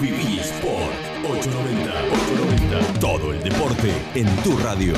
[0.00, 0.94] Viví Sport
[1.28, 1.92] 890.
[1.92, 3.00] 890.
[3.00, 4.94] Todo el deporte en tu radio.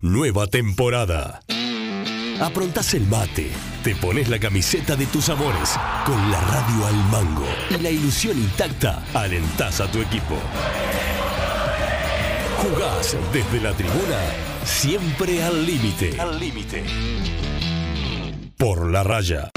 [0.00, 1.40] Nueva temporada.
[2.40, 3.50] Aprontás el mate,
[3.84, 8.36] te pones la camiseta de tus amores, con la radio al mango y la ilusión
[8.36, 10.34] intacta, alentás a tu equipo.
[12.58, 14.18] Jugás desde la tribuna,
[14.64, 16.20] siempre al límite.
[16.20, 16.84] Al límite.
[18.58, 19.50] Por la raya.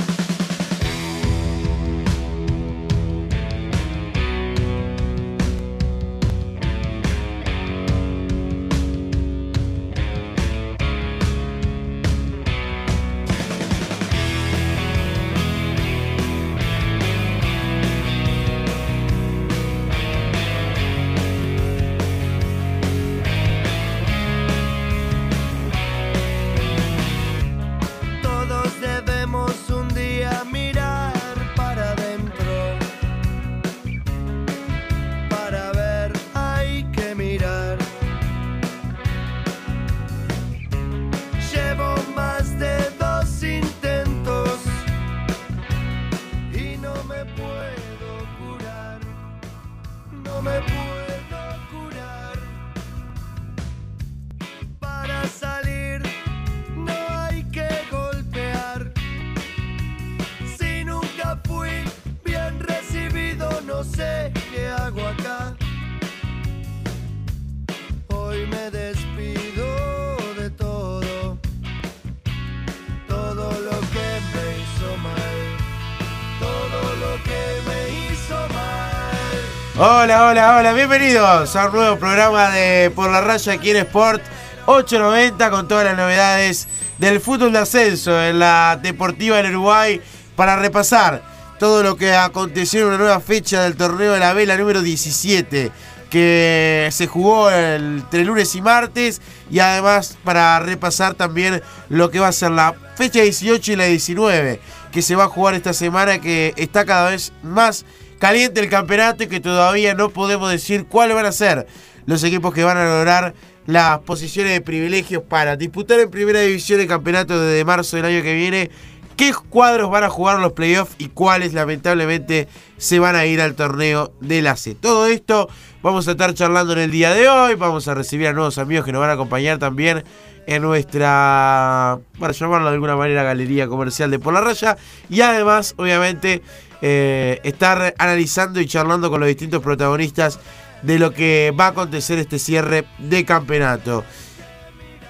[80.10, 84.24] Hola, hola, hola, bienvenidos a un nuevo programa de Por la Raya aquí en Sport
[84.66, 90.02] 890 con todas las novedades del fútbol de ascenso en la Deportiva del Uruguay
[90.36, 91.22] para repasar
[91.60, 95.72] todo lo que aconteció en una nueva fecha del torneo de la vela número 17
[96.10, 99.22] que se jugó entre lunes y martes
[99.52, 103.86] y además para repasar también lo que va a ser la fecha 18 y la
[103.86, 104.60] 19
[104.92, 107.86] que se va a jugar esta semana que está cada vez más
[108.20, 111.66] caliente el campeonato y que todavía no podemos decir cuáles van a ser
[112.06, 113.34] los equipos que van a lograr
[113.66, 118.22] las posiciones de privilegios para disputar en primera división el campeonato desde marzo del año
[118.22, 118.72] que viene.
[119.16, 122.48] ¿Qué cuadros van a jugar los playoffs y cuáles lamentablemente
[122.78, 124.76] se van a ir al torneo de la C?
[124.76, 125.50] Todo esto
[125.82, 127.56] vamos a estar charlando en el día de hoy.
[127.56, 130.04] Vamos a recibir a nuevos amigos que nos van a acompañar también
[130.48, 134.78] en nuestra, para llamarlo de alguna manera, galería comercial de Por la Raya.
[135.10, 136.42] Y además, obviamente,
[136.82, 140.40] eh, estar analizando y charlando con los distintos protagonistas
[140.82, 144.04] de lo que va a acontecer este cierre de campeonato.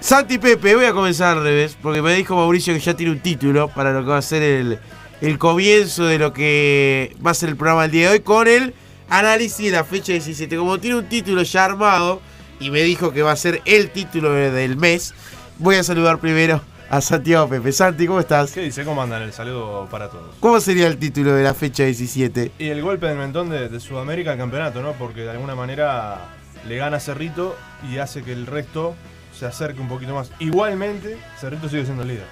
[0.00, 3.20] Santi Pepe, voy a comenzar al revés, porque me dijo Mauricio que ya tiene un
[3.20, 4.78] título para lo que va a ser el,
[5.20, 8.48] el comienzo de lo que va a ser el programa del día de hoy con
[8.48, 8.74] el
[9.10, 10.56] análisis de la fecha 17.
[10.56, 12.22] Como tiene un título ya armado
[12.58, 15.12] y me dijo que va a ser el título de- del mes,
[15.58, 17.70] voy a saludar primero a Santiago Pepe.
[17.72, 18.50] Santi, ¿cómo estás?
[18.52, 18.84] ¿Qué dice?
[18.84, 19.22] ¿Cómo andan?
[19.22, 20.34] El saludo para todos.
[20.40, 22.52] ¿Cómo sería el título de la fecha 17?
[22.58, 24.92] Y el golpe del mentón de, de Sudamérica al campeonato, ¿no?
[24.94, 26.18] Porque de alguna manera
[26.66, 27.56] le gana Cerrito
[27.90, 28.94] y hace que el resto
[29.38, 30.32] se acerque un poquito más.
[30.40, 32.26] Igualmente, Cerrito sigue siendo el líder.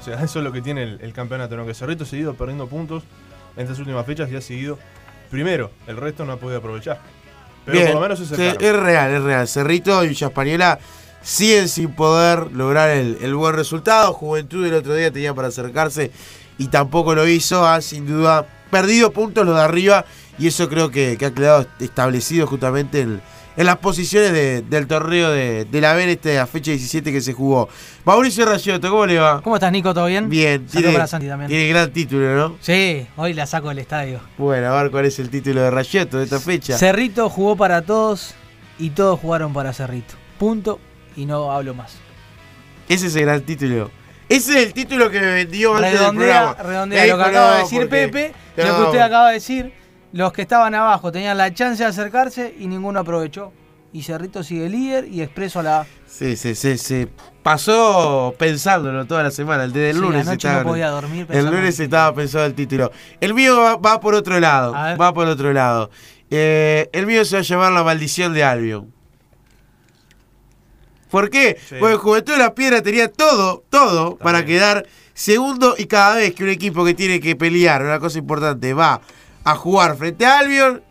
[0.00, 1.66] O sea, eso es lo que tiene el, el campeonato, ¿no?
[1.66, 3.04] Que Cerrito ha seguido perdiendo puntos
[3.56, 4.78] en estas últimas fechas y ha seguido
[5.30, 5.70] primero.
[5.86, 6.98] El resto no ha podido aprovechar.
[7.66, 8.64] Pero Bien, por lo menos sí, acercaron.
[8.64, 9.46] es real, es real.
[9.46, 10.78] Cerrito y Española
[11.28, 14.12] siguen sin poder lograr el, el buen resultado.
[14.14, 16.10] Juventud el otro día tenía para acercarse
[16.56, 17.66] y tampoco lo hizo.
[17.66, 20.04] Ha sin duda perdido puntos los de arriba
[20.38, 23.20] y eso creo que, que ha quedado establecido justamente en,
[23.58, 27.20] en las posiciones de- del torneo de, de la B en esta fecha 17 que
[27.20, 27.68] se jugó.
[28.06, 29.42] Mauricio Rayotto, ¿cómo le va?
[29.42, 29.92] ¿Cómo estás, Nico?
[29.92, 30.30] ¿Todo bien?
[30.30, 31.48] Bien, tiene, para Santi también.
[31.50, 32.56] tiene gran título, ¿no?
[32.62, 34.20] Sí, hoy la saco del estadio.
[34.38, 36.78] Bueno, a ver cuál es el título de Rayotto de esta fecha.
[36.78, 38.34] Cerrito jugó para todos
[38.78, 40.14] y todos jugaron para Cerrito.
[40.38, 40.78] Punto
[41.18, 41.96] y no hablo más.
[42.88, 43.90] Ese es el gran título.
[44.28, 46.70] Ese es el título que me vendió antes del Redondea, programa.
[46.70, 49.72] redondea lo que acaba de decir Pepe, lo que usted acaba de decir.
[50.12, 53.52] Los que estaban abajo tenían la chance de acercarse y ninguno aprovechó.
[53.92, 55.86] Y Cerrito sigue líder y expreso a la...
[56.06, 57.08] Sí, sí, sí, sí.
[57.42, 59.64] Pasó pensándolo toda la semana.
[59.64, 60.62] El desde el Sí, lunes estaba.
[60.62, 62.90] no podía dormir el lunes estaba pensado el título.
[63.20, 64.72] El mío va, va por otro lado.
[64.72, 65.90] Va por otro lado.
[66.30, 68.92] Eh, el mío se va a llamar La Maldición de Albion.
[71.10, 71.58] ¿Por qué?
[71.68, 71.76] Sí.
[71.78, 76.44] Porque Juventud de la Piedra tenía todo, todo para quedar segundo y cada vez que
[76.44, 79.00] un equipo que tiene que pelear, una cosa importante, va
[79.44, 80.82] a jugar frente a Albion,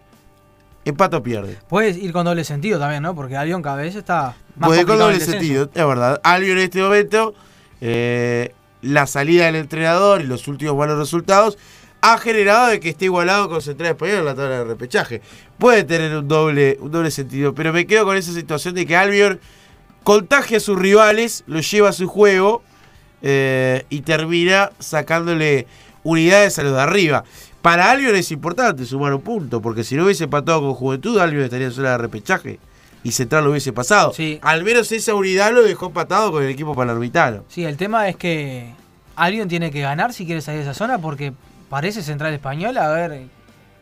[0.84, 1.58] empata o pierde.
[1.70, 3.16] Puedes ir con doble sentido también, ¿no?
[3.16, 6.20] Porque Albion cada vez está más Puede con doble sentido, es verdad.
[6.24, 7.36] Albion en este momento,
[7.80, 11.58] eh, la salida del entrenador y los últimos malos resultados
[12.02, 15.22] ha generado de que esté igualado con Central Español en la tabla de repechaje.
[15.58, 18.96] Puede tener un doble, un doble sentido, pero me quedo con esa situación de que
[18.96, 19.40] Albion
[20.04, 22.64] contagia a sus rivales, lo lleva a su juego
[23.22, 25.68] eh, y termina sacándole
[26.04, 27.24] unidades a los de arriba.
[27.62, 31.44] Para Albion es importante sumar un punto, porque si no hubiese empatado con Juventud, Albion
[31.44, 32.60] estaría en zona de repechaje
[33.04, 34.14] y Central lo hubiese pasado.
[34.14, 34.40] Sí.
[34.42, 37.44] Al menos esa unidad lo dejó empatado con el equipo palermitano.
[37.50, 38.74] Sí, el tema es que
[39.16, 41.34] alguien tiene que ganar si quiere salir de esa zona porque
[41.70, 43.24] parece Central Español haber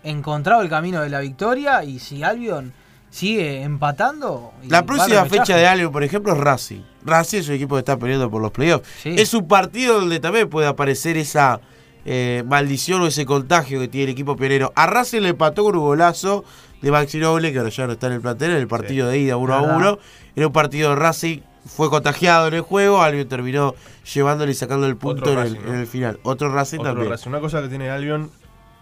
[0.03, 2.73] encontrado el camino de la victoria y si Albion
[3.15, 4.51] sigue empatando...
[4.67, 6.81] La próxima fecha de Albion, por ejemplo, es Racing.
[7.06, 8.85] Racing es un equipo que está peleando por los playoffs.
[9.01, 9.15] Sí.
[9.17, 11.62] Es un partido donde también puede aparecer esa
[12.03, 14.73] eh, maldición o ese contagio que tiene el equipo pionero.
[14.75, 16.44] A Racing le empató con un golazo
[16.81, 19.18] de Maxi Noble, que ahora ya no está en el plantel, en el partido de
[19.18, 19.77] ida 1 a Verdad.
[19.77, 20.00] 1.
[20.35, 23.75] Era un partido de Racing, fue contagiado en el juego, Albion terminó
[24.13, 26.19] llevándole y sacando el punto en el final.
[26.23, 27.11] Otro Racing Otro también.
[27.11, 27.29] Racing.
[27.29, 28.29] Una cosa que tiene Albion,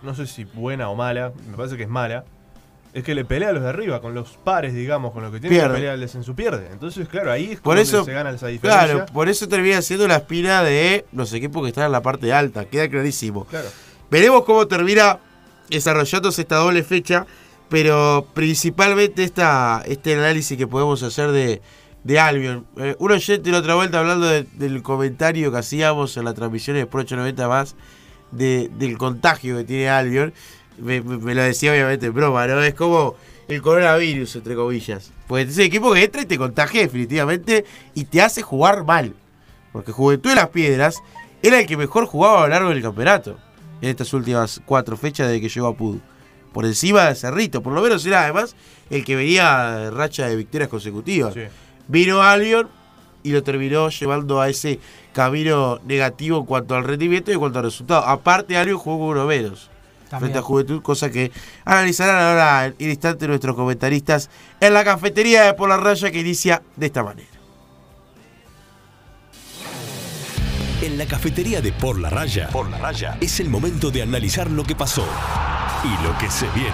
[0.02, 2.26] no sé si buena o mala, me parece que es mala,
[2.94, 5.40] es que le pelea a los de arriba, con los pares, digamos, con los que
[5.40, 5.70] tiene Pierde.
[5.70, 6.70] que pelear el descenso pierde.
[6.72, 8.86] Entonces, claro, ahí es Por eso, se gana esa diferencia.
[8.94, 12.32] claro, por eso termina siendo la espina de los equipos que están en la parte
[12.32, 13.46] alta, queda clarísimo.
[13.46, 13.68] Claro.
[14.12, 15.18] Veremos cómo termina
[15.70, 17.26] desarrollándose esta doble fecha,
[17.70, 21.62] pero principalmente esta, este análisis que podemos hacer de,
[22.04, 22.68] de Albion.
[22.78, 26.78] Eh, un oyente la otra vuelta hablando de- del comentario que hacíamos en la transmisión
[26.78, 27.76] de Pro 890 más
[28.32, 30.34] de- del contagio que tiene Albion.
[30.78, 32.62] Me, me- me lo decía obviamente en broma, ¿no?
[32.62, 33.16] Es como
[33.48, 35.12] el coronavirus, entre comillas.
[35.28, 39.14] Porque es un equipo que entra y te contagia definitivamente y te hace jugar mal.
[39.72, 41.02] Porque Juventud de las Piedras
[41.42, 43.38] era el que mejor jugaba a lo largo del campeonato.
[43.82, 46.00] En estas últimas cuatro fechas desde que llegó a Pudu.
[46.54, 47.62] Por encima de Cerrito.
[47.64, 48.56] Por lo menos era además
[48.90, 51.34] el que venía racha de victorias consecutivas.
[51.34, 51.42] Sí.
[51.88, 52.70] Vino Albion
[53.24, 54.80] y lo terminó llevando a ese
[55.14, 58.06] camino negativo en cuanto al rendimiento y en cuanto al resultado.
[58.06, 59.70] Aparte, Albion jugó con uno menos.
[60.14, 60.32] También.
[60.32, 61.32] Frente a Juventud, cosa que
[61.66, 64.30] analizarán ahora en instante nuestros comentaristas
[64.60, 67.30] en la cafetería de Por la Raya que inicia de esta manera.
[70.84, 74.52] En la cafetería de Por la Raya, Por la Raya, es el momento de analizar
[74.52, 75.08] lo que pasó
[75.84, 76.70] y lo que se viene.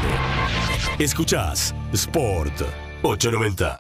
[1.00, 2.62] Escuchás Sport
[3.04, 3.80] 890.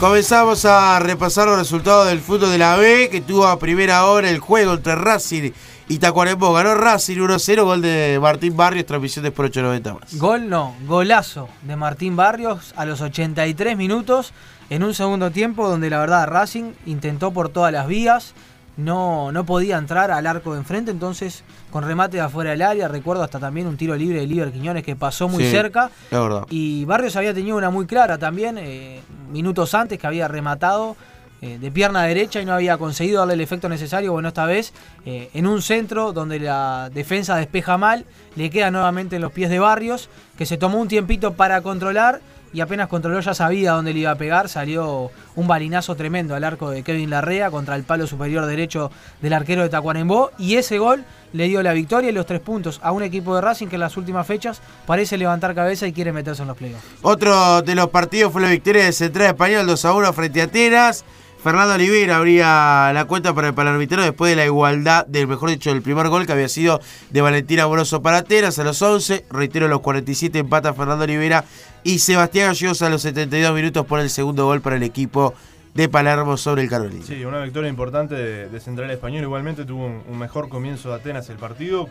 [0.00, 4.28] Comenzamos a repasar los resultados del fútbol de la B, que tuvo a primera hora
[4.28, 5.52] el juego entre Racing
[5.88, 6.52] y Tacuarembó.
[6.52, 10.18] Ganó Racing 1-0, gol de Martín Barrios, transmisión de Sport 890 más.
[10.18, 14.34] Gol no, golazo de Martín Barrios a los 83 minutos
[14.68, 18.34] en un segundo tiempo donde la verdad Racing intentó por todas las vías,
[18.76, 22.88] no, no podía entrar al arco de enfrente, entonces con remate de afuera del área,
[22.88, 26.18] recuerdo hasta también un tiro libre de Liber Quiñones que pasó muy Sí, cerca Es
[26.18, 26.44] verdad.
[26.50, 29.00] y Barrios había tenido una muy clara también, eh,
[29.32, 30.94] minutos antes que había rematado
[31.42, 34.10] eh, de pierna derecha y no había conseguido darle el efecto necesario.
[34.12, 34.72] Bueno, esta vez
[35.04, 38.06] eh, en un centro donde la defensa despeja mal,
[38.36, 40.08] le queda nuevamente en los pies de Barrios,
[40.38, 42.20] que se tomó un tiempito para controlar
[42.52, 44.48] y apenas controló ya sabía dónde le iba a pegar.
[44.48, 48.90] Salió un balinazo tremendo al arco de Kevin Larrea contra el palo superior derecho
[49.20, 52.80] del arquero de Tacuarembó y ese gol le dio la victoria y los tres puntos
[52.82, 56.12] a un equipo de Racing que en las últimas fechas parece levantar cabeza y quiere
[56.12, 56.84] meterse en los playoffs.
[57.02, 60.44] Otro de los partidos fue la victoria de Central Español 2 a 1 frente a
[60.44, 61.04] Atenas.
[61.46, 65.70] Fernando Oliveira abría la cuenta para el Palermitano después de la igualdad, del mejor dicho,
[65.70, 66.80] del primer gol que había sido
[67.10, 69.26] de Valentina Amoroso para Atenas a los 11.
[69.30, 71.44] Reitero, los 47 empata Fernando Oliveira
[71.84, 75.34] y Sebastián Gallegos a los 72 minutos por el segundo gol para el equipo
[75.72, 77.04] de Palermo sobre el Carolina.
[77.06, 79.22] Sí, una victoria importante de, Central Español.
[79.22, 81.86] Igualmente tuvo un, mejor comienzo de Atenas el partido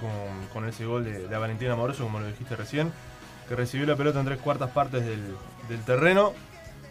[0.52, 2.92] con, ese gol de, de Valentina Amoroso, como lo dijiste recién,
[3.48, 6.34] que recibió la pelota en tres cuartas partes del terreno.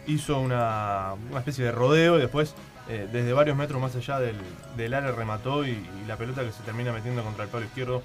[0.07, 2.53] Hizo una, una especie de rodeo y después,
[2.89, 6.91] eh, desde varios metros más allá del, área, remató y, la pelota que se termina
[6.91, 8.03] metiendo contra el palo izquierdo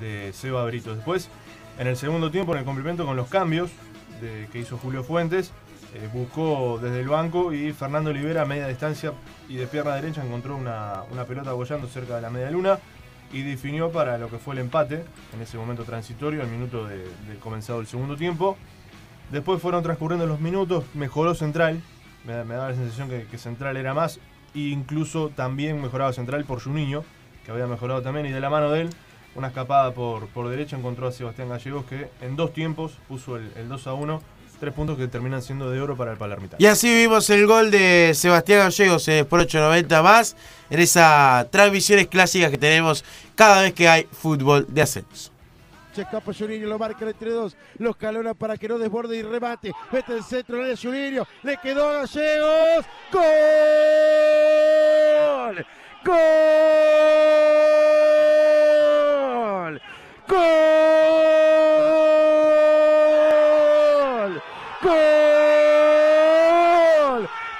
[0.00, 0.94] de Seba Brito.
[0.94, 1.28] Después,
[1.78, 3.70] en el segundo tiempo, en el complemento con los cambios
[4.50, 5.52] que hizo Julio Fuentes,
[5.96, 9.12] eh, buscó desde el banco y Fernando Olivera a media distancia
[9.48, 12.78] y de pierna derecha encontró una, una pelota bollando cerca de la media luna
[13.32, 16.98] y definió para lo que fue el empate en ese momento transitorio, al minuto de,
[16.98, 18.58] de comenzado el segundo tiempo.
[19.30, 21.80] Después fueron transcurriendo los minutos, mejoró Central,
[22.24, 24.18] me, da- me daba la sensación que, Central era más,
[24.54, 27.04] e incluso también mejoraba Central por Juninho,
[27.44, 28.90] que había mejorado también, y de la mano de él,
[29.34, 33.50] una escapada por, por derecha encontró a Sebastián Gallegos, que en dos tiempos puso el,
[33.56, 34.22] el 2 a 1,
[34.58, 36.56] tres puntos que terminan siendo de oro para el Palermitano.
[36.58, 40.36] Y así vimos el gol de Sebastián Gallegos en Sport 890 más,
[40.70, 43.04] en esas transmisiones clásicas que tenemos
[43.34, 45.30] cada vez que hay fútbol de ascenso.
[45.96, 49.72] Derecha, escapa Juninho, lo marca entre dos, los calona para que no desborde y remate.
[49.90, 52.86] Mete el centro, de Juninho, le quedó a Gallegos.
[53.12, 53.24] ¡Gol!
[56.04, 56.16] ¡Gol!
[60.28, 60.42] ¡Gol!
[64.82, 64.98] ¡Gol!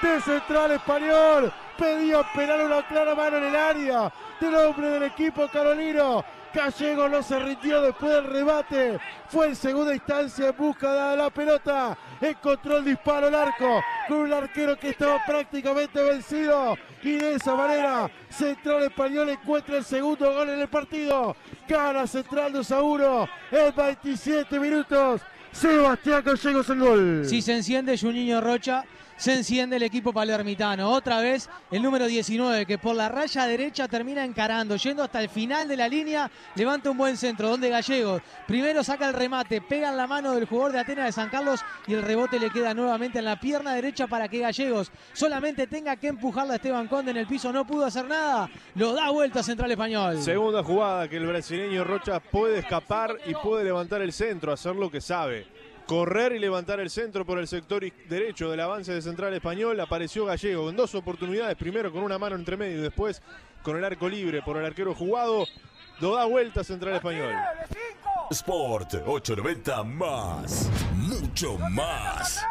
[0.02, 1.52] De Central Español.
[1.78, 6.24] Pedía penal una clara mano en el área del hombre del equipo carolino.
[6.56, 8.98] Gallego no se rindió después del rebate.
[9.28, 11.98] Fue en segunda instancia en busca de la pelota.
[12.18, 16.78] Encontró el disparo al arco con un arquero que estaba prácticamente vencido.
[17.02, 21.36] Y de esa manera, Central Español encuentra el segundo gol en el partido.
[21.68, 25.20] Gana Central 2 a 1 en 27 minutos.
[25.52, 27.22] Sebastián Gallegos el gol.
[27.26, 28.84] Si se enciende Juninho Rocha,
[29.16, 30.90] se enciende el equipo palermitano.
[30.90, 35.28] Otra vez el número 19 que por la raya derecha termina encarando, yendo hasta el
[35.28, 39.90] final de la línea, levanta un buen centro, donde Gallegos primero saca el remate, pega
[39.90, 42.74] en la mano del jugador de Atenas de San Carlos y el rebote le queda
[42.74, 47.10] nuevamente en la pierna derecha para que Gallegos solamente tenga que empujarla a Esteban Conde
[47.10, 50.22] en el piso, no pudo hacer nada, lo da vuelta Central Español.
[50.22, 54.90] Segunda jugada que el brasileño Rocha puede escapar y puede levantar el centro, hacer lo
[54.90, 55.46] que sabe
[55.86, 59.78] correr y levantar el centro por el sector derecho del avance de Central Español.
[59.80, 63.22] Apareció Gallego en dos oportunidades, primero con una mano entre medio y después
[63.62, 65.46] con el arco libre por el arquero jugado.
[66.00, 67.32] Lo da vuelta Central Español.
[68.30, 72.44] Sport 890 más, mucho más.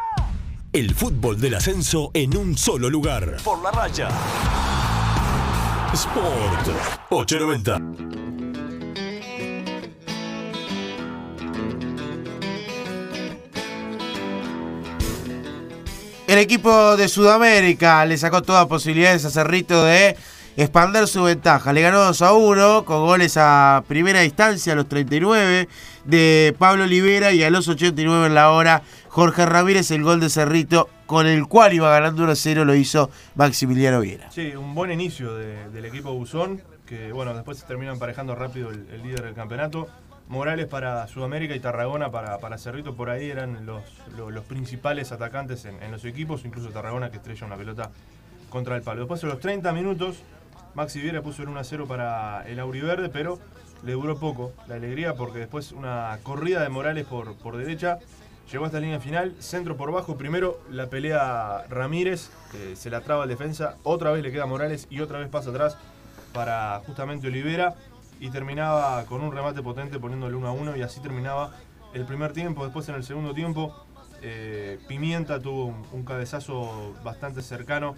[0.72, 3.36] El fútbol del ascenso en un solo lugar.
[3.44, 4.08] Por la raya.
[5.92, 6.68] Sport
[7.10, 8.25] 890.
[16.26, 20.16] El equipo de Sudamérica le sacó todas posibilidades a Cerrito de
[20.56, 21.72] expander su ventaja.
[21.72, 25.68] Le ganó 2 a 1 con goles a primera distancia a los 39
[26.04, 30.28] de Pablo Olivera y a los 89 en la hora Jorge Ramírez el gol de
[30.28, 34.28] Cerrito con el cual iba ganando 1 a 0 lo hizo Maximiliano Viera.
[34.32, 39.00] Sí, un buen inicio del equipo Buzón que bueno, después se termina emparejando rápido el
[39.00, 39.88] líder del campeonato.
[40.28, 43.82] Morales para Sudamérica y Tarragona para, para Cerrito, por ahí eran los,
[44.16, 47.90] los, principales atacantes en, los equipos, incluso Tarragona que estrella una pelota
[48.50, 49.00] contra el palo.
[49.00, 50.22] Después de los 30 minutos,
[50.74, 53.38] Maxi Viera puso el 1 0 para el Auriverde, pero
[53.84, 57.98] le duró poco la alegría porque después una corrida de Morales por, por derecha
[58.50, 63.00] llegó hasta la línea final, centro por bajo, primero la pelea Ramírez, que se la
[63.00, 65.76] traba el defensa, otra vez le queda Morales y otra vez pasa atrás
[66.32, 67.74] para justamente Olivera
[68.20, 71.52] y terminaba con un remate potente poniéndole 1 a 1 y así terminaba
[71.92, 72.64] el primer tiempo.
[72.64, 73.74] Después en el segundo tiempo,
[74.22, 77.94] eh, Pimienta tuvo un, cabezazo bastante cercano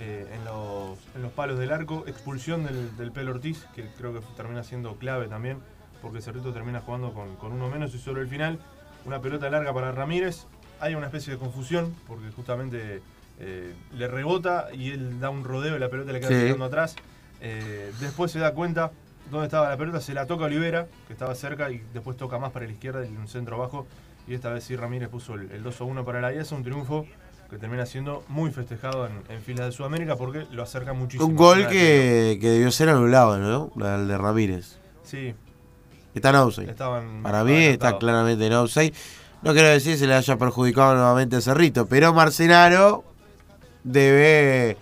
[0.00, 4.96] eh, en, los, palos del arco, expulsión del, Pelo Ortiz, que creo que termina siendo
[4.96, 5.58] clave también,
[6.02, 8.58] porque Cerrito termina jugando con, uno menos y sobre el final
[9.04, 10.46] una pelota larga para Ramírez.
[10.80, 13.02] Hay una especie de confusión, porque justamente
[13.38, 16.96] eh, le rebota y él da un rodeo y la pelota le queda quedando atrás.
[18.00, 18.90] después se da cuenta
[19.30, 22.52] dónde estaba la pelota, se la toca Olivera, que estaba cerca, y después toca más
[22.52, 23.86] para la izquierda y un centro abajo.
[24.26, 27.06] Y esta vez sí Ramírez puso el, 2 1 para la IAS, un triunfo
[27.48, 31.26] que termina siendo muy festejado en, en filas de Sudamérica porque lo acerca muchísimo.
[31.26, 33.72] Un gol que, debió ser anulado, ¿no?
[33.84, 34.78] El de Ramírez.
[35.02, 35.34] Sí.
[36.14, 36.74] Está en outside.
[37.22, 38.92] para mí está claramente en outside.
[39.42, 43.04] No quiero decir que se le haya perjudicado nuevamente a Cerrito, pero Marcenaro
[43.84, 44.76] debe,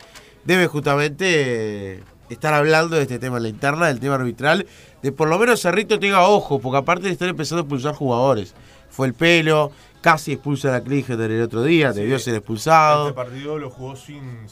[0.45, 2.02] debe justamente
[2.35, 4.66] estar hablando de este tema en la interna, del tema arbitral,
[5.02, 8.54] de por lo menos Cerrito tenga ojo, porque aparte de estar empezando a expulsar jugadores.
[8.90, 9.70] Fue el pelo,
[10.00, 13.08] casi expulsa a la Klinger el otro día, debió ser expulsado.
[13.08, 14.47] Este partido lo jugó sin,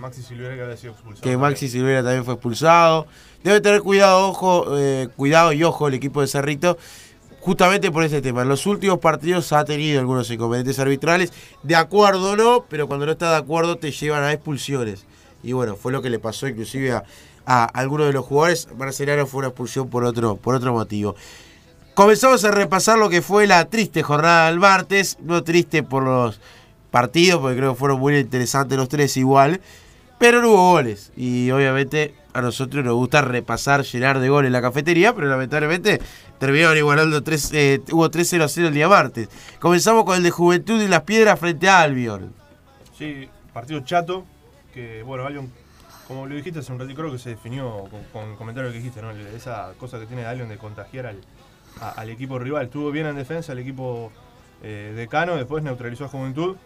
[0.00, 1.22] Maxi Silvera que había sido expulsado.
[1.22, 3.06] Que Maxi Silvera también fue expulsado.
[3.42, 6.78] Debe tener cuidado, ojo, eh, cuidado y ojo el equipo de Cerrito.
[7.40, 8.42] Justamente por este tema.
[8.42, 11.32] En los últimos partidos ha tenido algunos inconvenientes arbitrales.
[11.62, 15.06] De acuerdo o no, pero cuando no está de acuerdo te llevan a expulsiones
[15.42, 18.68] y bueno, fue lo que le pasó inclusive a, algunos de los jugadores.
[18.76, 21.14] Marcelano fue una expulsión por otro, por otro motivo.
[21.94, 26.40] Comenzamos a repasar lo que fue la triste jornada del martes, no triste por los
[26.90, 29.60] partidos, porque creo que fueron muy interesantes los tres igual,
[30.18, 31.10] pero no hubo goles.
[31.16, 36.00] Y obviamente a nosotros nos gusta repasar, llenar de goles la cafetería, pero lamentablemente
[36.38, 39.28] terminaron igualando 3, eh, hubo 3-0 a 0 el día martes.
[39.58, 42.32] Comenzamos con el de Juventud y las Piedras frente a Albion.
[42.96, 44.24] Sí, partido chato,
[45.04, 45.50] bueno, Albion,
[46.06, 49.02] como lo dijiste hace un ratito, creo que se definió con, el comentario que dijiste,
[49.02, 49.10] ¿no?
[49.10, 52.64] Esa cosa que tiene Albion de contagiar al, equipo rival.
[52.64, 54.10] Estuvo bien en defensa el equipo
[54.62, 56.56] eh, decano, después neutralizó a Juventud,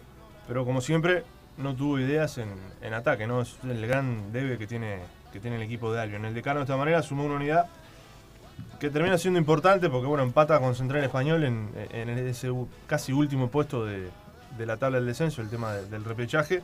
[0.47, 1.23] pero como siempre
[1.57, 3.41] no tuvo ideas en, ataque, ¿no?
[3.41, 4.99] Es el gran debe que tiene,
[5.31, 6.25] que tiene el equipo de Albion.
[6.25, 7.67] El decano de esta manera sumó una unidad
[8.79, 11.69] que termina siendo importante porque bueno, empata con Central Español en,
[12.09, 12.49] ese
[12.87, 14.09] casi último puesto de,
[14.59, 16.61] la tabla del descenso, el tema de- del repechaje,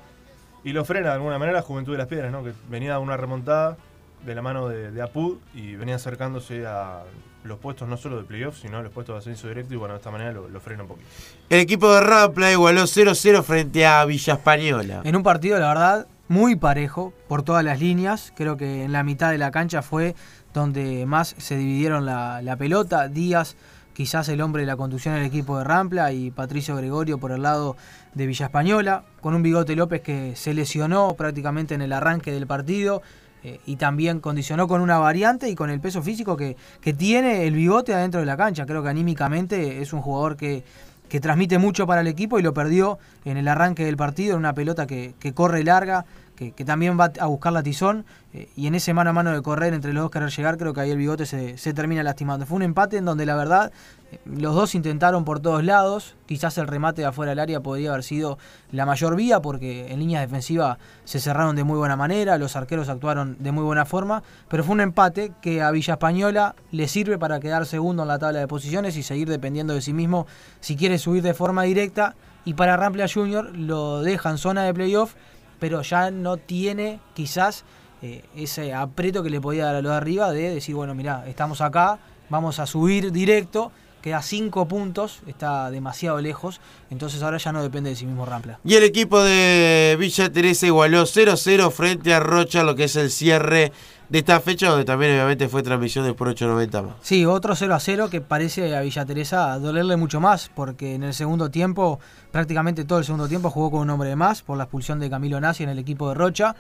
[0.64, 2.44] y lo frena de alguna manera Juventud de las Piedras, ¿no?
[2.44, 3.78] que venía de una remontada
[4.26, 7.04] de la mano de, de Apud y venía acercándose a
[7.44, 9.94] los puestos no solo de playoffs, sino a los puestos de ascenso directo y bueno,
[9.94, 11.08] de esta manera lo, lo frena un poquito.
[11.50, 15.02] El equipo de Rampla igualó 0-0 frente a Villa Española.
[15.04, 18.34] En un partido, la verdad, muy parejo por todas las líneas.
[18.36, 20.16] Creo que en la mitad de la cancha fue
[20.54, 23.08] donde más se dividieron la, la pelota.
[23.08, 23.56] Díaz,
[24.00, 27.42] quizás el hombre de la conducción del equipo de Rampla, y Patricio Gregorio por el
[27.42, 27.76] lado
[28.14, 32.48] de Villa Española, con un bigote López que se lesionó prácticamente en el arranque del
[32.48, 33.02] partido.
[33.44, 37.48] eh, y también condicionó con una variante y con el peso físico que, que tiene
[37.48, 38.66] el bigote adentro de la cancha.
[38.66, 40.64] Creo que anímicamente es un jugador que,
[41.08, 44.40] que transmite mucho para el equipo y lo perdió en el arranque del partido, en
[44.40, 46.06] una pelota que, que corre larga,
[46.40, 49.42] que, también va a buscar la tizón, eh, y en ese mano a mano de
[49.42, 52.46] correr entre los dos querer llegar, creo que ahí el bigote se, termina lastimando.
[52.46, 53.74] Fue un empate en donde la verdad
[54.12, 57.90] eh, los dos intentaron por todos lados, quizás el remate de afuera del área podría
[57.90, 58.38] haber sido
[58.72, 62.88] la mayor vía, porque en línea defensiva se cerraron de muy buena manera, los arqueros
[62.88, 67.18] actuaron de muy buena forma, pero fue un empate que a Villa Española le sirve
[67.18, 70.26] para quedar segundo en la tabla de posiciones y seguir dependiendo de sí mismo
[70.62, 72.16] si quiere subir de forma directa.
[72.46, 75.14] Y para Rampla Junior lo deja en zona de playoff,
[75.60, 77.66] pero ya no tiene quizás
[78.02, 81.26] eh, ese aprieto que le podía dar a los de arriba de decir, bueno, mirá,
[81.28, 82.00] estamos acá,
[82.30, 87.90] vamos a subir directo, queda 5 puntos, está demasiado lejos, entonces ahora ya no depende
[87.90, 88.60] de sí mismo Rampla.
[88.64, 93.12] Y el equipo de Villa Teresa igualó 0-0 frente a Rocha, lo que es el
[93.12, 93.74] cierre
[94.10, 96.96] de esta fecha, donde también obviamente fue transmisión de por 890 más.
[97.02, 101.04] Sí, otro 0 a 0 que parece a Villa Teresa dolerle mucho más, porque en
[101.04, 102.00] el segundo tiempo,
[102.32, 105.10] prácticamente todo el segundo tiempo jugó con un hombre de más por la expulsión de
[105.10, 106.56] Camilo Nassi en el equipo de Rocha.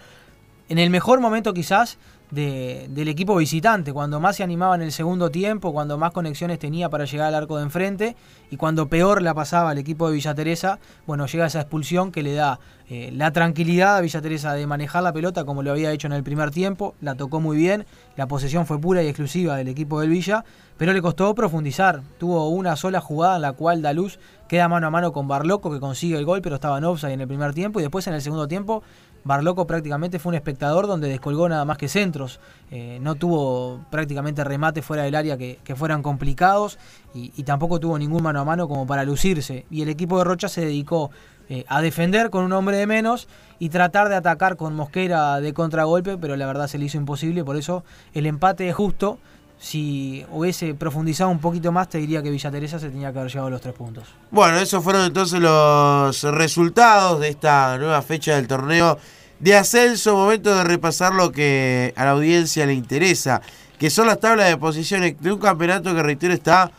[0.70, 1.98] En el mejor momento quizás
[2.32, 6.60] de- del equipo visitante, cuando más se animaba en el segundo tiempo, cuando más conexiones
[6.60, 8.16] tenía para llegar al arco de enfrente
[8.52, 12.22] y cuando peor la pasaba el equipo de Villa Teresa, bueno, llega esa expulsión que
[12.24, 12.60] le da
[12.92, 16.14] eh, la tranquilidad a Villa Teresa de manejar la pelota como lo había hecho en
[16.14, 20.00] el primer tiempo, la tocó muy bien, la posesión fue pura y exclusiva del equipo
[20.00, 20.44] del Villa,
[20.78, 22.02] pero le costó profundizar.
[22.18, 25.80] Tuvo una sola jugada en la cual Daluz queda mano a mano con Barloco que
[25.80, 28.22] consigue el gol, pero estaba en offside en el primer tiempo y después en el
[28.22, 28.82] segundo tiempo
[29.24, 32.40] Barloco prácticamente fue un espectador donde descolgó nada más que centros.
[32.72, 36.80] Eh, no tuvo prácticamente remate fuera del área que, fueran complicados
[37.14, 39.66] y, y tampoco tuvo ningún mano a mano como para lucirse.
[39.70, 41.12] Y el equipo de Rocha se dedicó
[41.52, 43.28] eh, a defender con un hombre de menos
[43.58, 47.44] y tratar de atacar con Mosquera de contragolpe, pero la verdad se le hizo imposible.
[47.44, 49.18] Por eso el empate es justo.
[49.60, 53.32] Si hubiese profundizado un poquito más, te diría que Villa Teresa se tenía que haber
[53.32, 54.06] llevado los tres puntos.
[54.32, 58.98] Bueno, esos fueron entonces los resultados de esta nueva fecha del torneo
[59.40, 60.16] de ascenso.
[60.16, 63.42] Momento de repasar lo que a la audiencia le interesa,
[63.78, 66.72] que son las tablas de posiciones de un campeonato que, reitero, está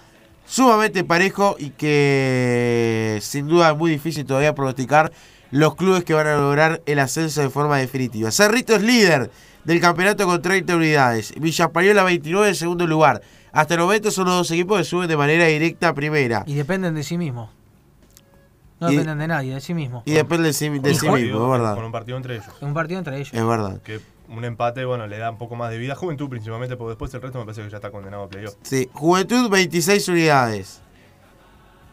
[0.47, 5.13] sumamente parejo y que sin duda es muy difícil todavía pronosticar
[5.51, 8.31] los clubes que van a lograr el ascenso de forma definitiva.
[8.31, 9.31] Cerrito es líder
[9.65, 11.33] del campeonato con 30 unidades.
[11.37, 13.21] Villa Española 29 en segundo lugar.
[13.53, 16.45] Hasta el momento son los dos equipos que suben de manera directa a primera.
[16.47, 17.51] Y dependen de sí mismos.
[18.79, 20.03] No Y- dependen de nadie, de sí mismos.
[20.07, 21.75] Y depende de sí, de Con sí un mismo, partido- es verdad.
[21.75, 22.47] Con un partido entre ellos.
[22.57, 23.35] Es un partido entre ellos.
[23.35, 23.83] Es verdad.
[23.83, 25.95] Que un empate, bueno, le da un poco más de vida.
[25.97, 28.55] Juventud principalmente, porque después el resto me parece que ya está condenado a playoff.
[28.63, 30.81] Sí, Juventud 26 unidades.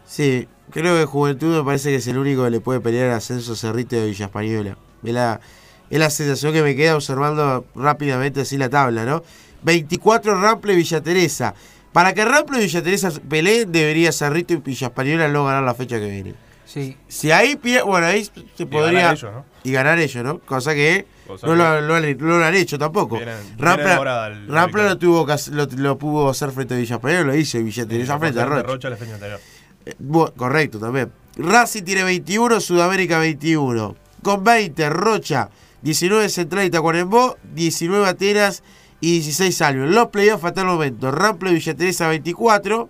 [0.05, 3.13] Sí, creo que Juventud me parece que es el único que le puede pelear el
[3.13, 4.77] ascenso Cerrito de Villa Española.
[5.03, 5.41] Es la,
[5.89, 9.23] es la sensación que me queda observando rápidamente así la tabla, ¿no?
[9.63, 11.53] 24 Rample y Villa Teresa.
[11.93, 15.73] Para que Rample y Villa Teresa peleen, debería Cerrito y Villa Española no ganar la
[15.73, 16.35] fecha que viene.
[16.65, 16.97] Sí.
[17.07, 18.99] Si ahí bueno, ahí se Y podría.
[18.99, 19.45] ganar ellos, ¿no?
[19.63, 20.39] Y ganar ellos, ¿no?
[20.39, 21.07] Cosa que
[21.43, 23.17] no, lo, han- no lo han hecho tampoco.
[23.17, 27.35] Vienen- Rampla, lo, tuvo que hacer- lo, lo pudo hacer frente a Villa Española, lo
[27.35, 28.63] hizo y Villa Teresa frente a Rocha.
[28.67, 28.89] Rocha.
[28.89, 29.39] la fecha anterior.
[29.85, 31.11] Eh, bu- correcto, también.
[31.37, 33.95] Racing tiene 21, Sudamérica 21.
[34.21, 35.49] Con 20, Rocha,
[35.87, 38.61] 19 Central y Tacuarembó, 19 Atenas
[38.99, 39.95] y 16 Albion.
[39.95, 41.11] Los playoffs hasta el momento.
[41.11, 42.89] Rampla y Villa Teresa 24,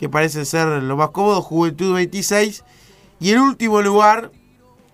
[0.00, 1.42] que parece ser lo más cómodo.
[1.42, 2.64] Juventud 26.
[3.20, 4.32] Y el último lugar,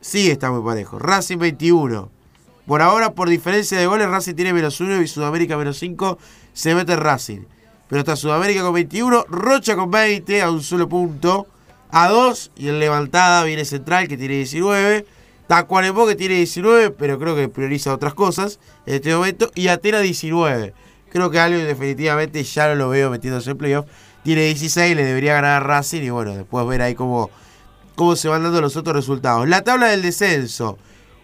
[0.02, 0.98] sí está muy parejo.
[0.98, 2.10] Racing 21.
[2.66, 6.18] Por ahora, por diferencia de goles, Racing tiene menos 1 y Sudamérica menos 5.
[6.52, 7.46] Se mete Racing.
[7.88, 11.46] Pero está Sudamérica con 21, Rocha con 20, a un solo punto.
[11.90, 15.06] A 2 y en levantada viene Central que tiene 19.
[15.50, 19.50] Tacuarembó que tiene 19, pero creo que prioriza otras cosas en este momento.
[19.56, 20.74] Y Atena 19.
[21.08, 23.86] Creo que algo definitivamente ya no lo veo metiéndose en playoff.
[24.22, 27.30] Tiene 16, le debería ganar a Racing y bueno, después ver ahí cómo,
[27.96, 29.48] cómo se van dando los otros resultados.
[29.48, 30.78] La tabla del descenso.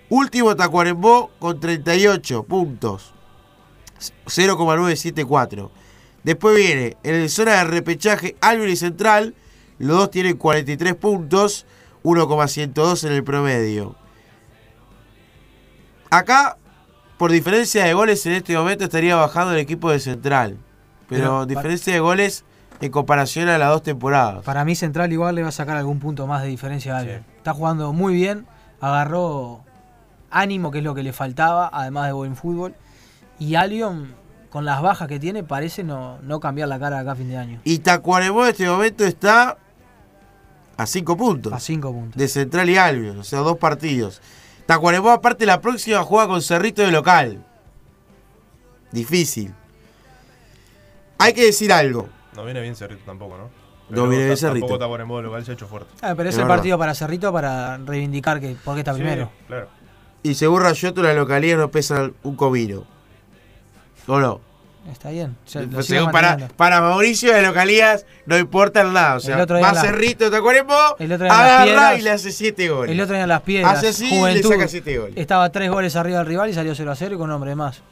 [0.09, 3.15] Último Tacuarembó con 38 puntos.
[4.27, 5.71] 0,974.
[6.25, 9.37] Después viene en zona de repechaje Albion y Central.
[9.79, 11.65] Los dos tienen 43 puntos,
[12.03, 13.95] 1,102 en el promedio.
[16.11, 16.57] Acá,
[17.19, 20.59] por diferencia de goles, en este momento estaría bajando el equipo de Central.
[21.09, 22.45] Pero, Pero, diferencia de goles
[22.81, 24.45] en comparación a las dos temporadas.
[24.45, 27.25] Para mí Central igual le va a sacar algún punto más de diferencia a Albion.
[27.37, 28.47] Está jugando muy bien,
[28.81, 29.65] agarró
[30.31, 32.75] ánimo, que es lo que le faltaba, además de buen fútbol.
[33.39, 34.15] Y Albion,
[34.51, 37.37] con las bajas que tiene, parece no, no cambiar la cara acá a fin de
[37.37, 37.61] año.
[37.65, 39.57] Y Tacuarembó en este momento está
[40.77, 41.53] a 5 puntos.
[41.53, 42.17] A cinco puntos.
[42.17, 44.21] de Central y Albion, o sea, dos partidos.
[44.67, 47.45] Tacuarembó, aparte, la próxima juega con Cerrito de local.
[48.93, 49.55] Difícil.
[51.19, 52.09] Hay que decir algo.
[52.35, 53.51] No viene bien Cerrito tampoco, ¿no?
[53.89, 54.67] No viene bien Cerrito.
[54.67, 55.91] Tampoco Tacuarembó local se ha hecho fuerte.
[56.03, 56.57] Ah, pero es Es el verdad.
[56.57, 59.31] partido para Cerrito para reivindicar que porque está Sí, primero.
[59.47, 59.69] claro.
[60.23, 62.85] Y según Rayoto, la localidad no pesa un comino.
[64.09, 64.41] ¿O no?
[64.91, 65.37] Está bien.
[65.73, 65.93] Pues
[66.57, 69.17] para, Mauricio de localías no importa nada.
[69.17, 69.73] O sea, El otro día va
[70.31, 72.93] Tacuarembó, otro día en las agarra piedras- y le hace 7 goles.
[72.93, 75.15] El otro día en las piedras, Hace así y le Juventud, saca siete goles.
[75.17, 77.51] estaba tres goles arriba del rival y salió 0 a 0 y con un hombre
[77.51, 77.83] de más.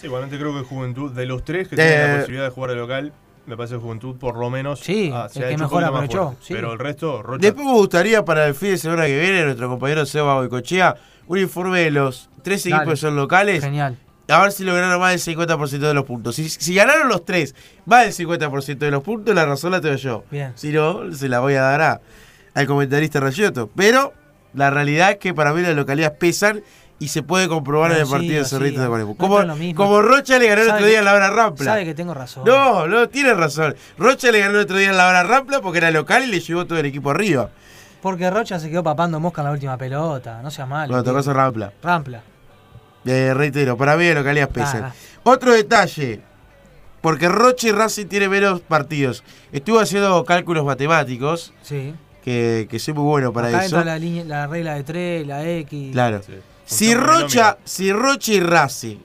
[0.00, 2.70] Sí, igualmente creo que Juventud, de los tres que Eh, tienen la posibilidad de jugar
[2.70, 3.12] de local,
[3.46, 6.52] me parece Juventud por lo menos Sí, ah, se el ha que mejor aprovechó, sí.
[6.54, 7.40] Pero el resto, Rocha.
[7.42, 10.96] Después me gustaría para el fin de semana que viene, nuestro compañero Seba Boicochea,
[11.28, 12.76] un informe de los tres Dale.
[12.76, 13.62] equipos que son locales.
[13.64, 13.96] Genial.
[14.28, 16.34] A ver si lograron más del 50% de los puntos.
[16.34, 19.94] Si, si ganaron los tres más del 50% de los puntos, la razón la tengo
[19.96, 20.24] yo.
[20.30, 20.52] Bien.
[20.56, 22.00] Si no, se la voy a dar a-
[22.54, 23.70] al comentarista Rayoto.
[23.76, 24.12] Pero
[24.54, 26.62] la realidad es que para mí las localidades pesan
[26.98, 28.90] y se puede comprobar en el No, partido de Cerritos sí.
[28.90, 28.98] de.
[29.04, 29.38] No Como,
[29.74, 31.64] como Rocha le ganó el otro día en la hora Rampla.
[31.64, 32.44] Sabe que tengo razón.
[32.46, 33.76] No, no, tiene razón.
[33.98, 36.40] Rocha le ganó el otro día en la hora Rampla porque era local y le
[36.40, 37.50] llevó todo el equipo arriba.
[38.00, 40.40] Porque Rocha se quedó papando mosca en la última pelota.
[40.42, 40.92] No sea malo.
[40.92, 41.72] Cuando tocó Rampla.
[41.82, 42.22] Rampla.
[43.06, 44.84] Eh, reitero, para mí las localidades pesan.
[44.84, 44.94] Ah.
[45.22, 46.20] Otro detalle,
[47.00, 49.22] porque Roche y Racing tiene menos partidos.
[49.52, 51.94] Estuve haciendo cálculos matemáticos, Sí.
[52.24, 53.76] que, que soy muy bueno para Acá eso.
[53.76, 55.92] entra la, línea- la regla de 3, la X.
[55.92, 56.20] Claro.
[56.24, 56.32] Sí.
[56.64, 58.98] Si Rocha, si Roche y Racing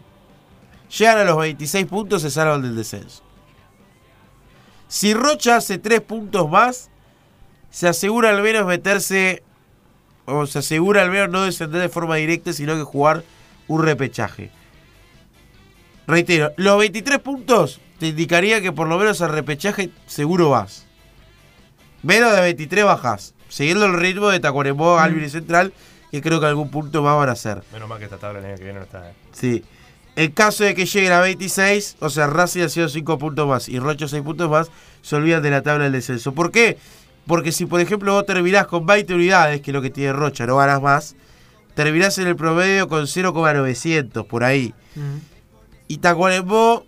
[0.97, 3.21] llegan a los 26 puntos, se salvan del descenso.
[4.87, 6.89] Si Rocha hace 3 puntos más,
[7.69, 9.43] se asegura al menos meterse,
[10.25, 13.23] o se asegura al menos no descender de forma directa, sino que jugar
[13.71, 14.51] un repechaje.
[16.07, 20.85] Reitero, los 23 puntos te indicaría que por lo menos al repechaje seguro vas.
[22.03, 23.33] Menos de 23 bajas.
[23.47, 25.73] Siguiendo el ritmo de Tacuarembó, Albion y Central,
[26.09, 27.63] que creo que algún punto más van a hacer.
[27.71, 29.09] Menos mal que esta tabla el año que viene no está.
[29.09, 29.13] eh.
[29.31, 29.63] Sí.
[30.15, 33.69] En caso de que lleguen a 26, o sea, Racing ha sido 5 puntos más
[33.69, 34.69] y Rocha 6 puntos más,
[35.01, 36.33] se olvidan de la tabla del descenso.
[36.33, 36.77] ¿Por qué?
[37.27, 40.45] Porque si, por ejemplo, vos terminás con 20 unidades, que es lo que tiene Rocha,
[40.45, 41.15] no ganas más,
[41.73, 44.73] terminás en el promedio con 0,900 por ahí.
[45.87, 46.85] Y Tacuarembó,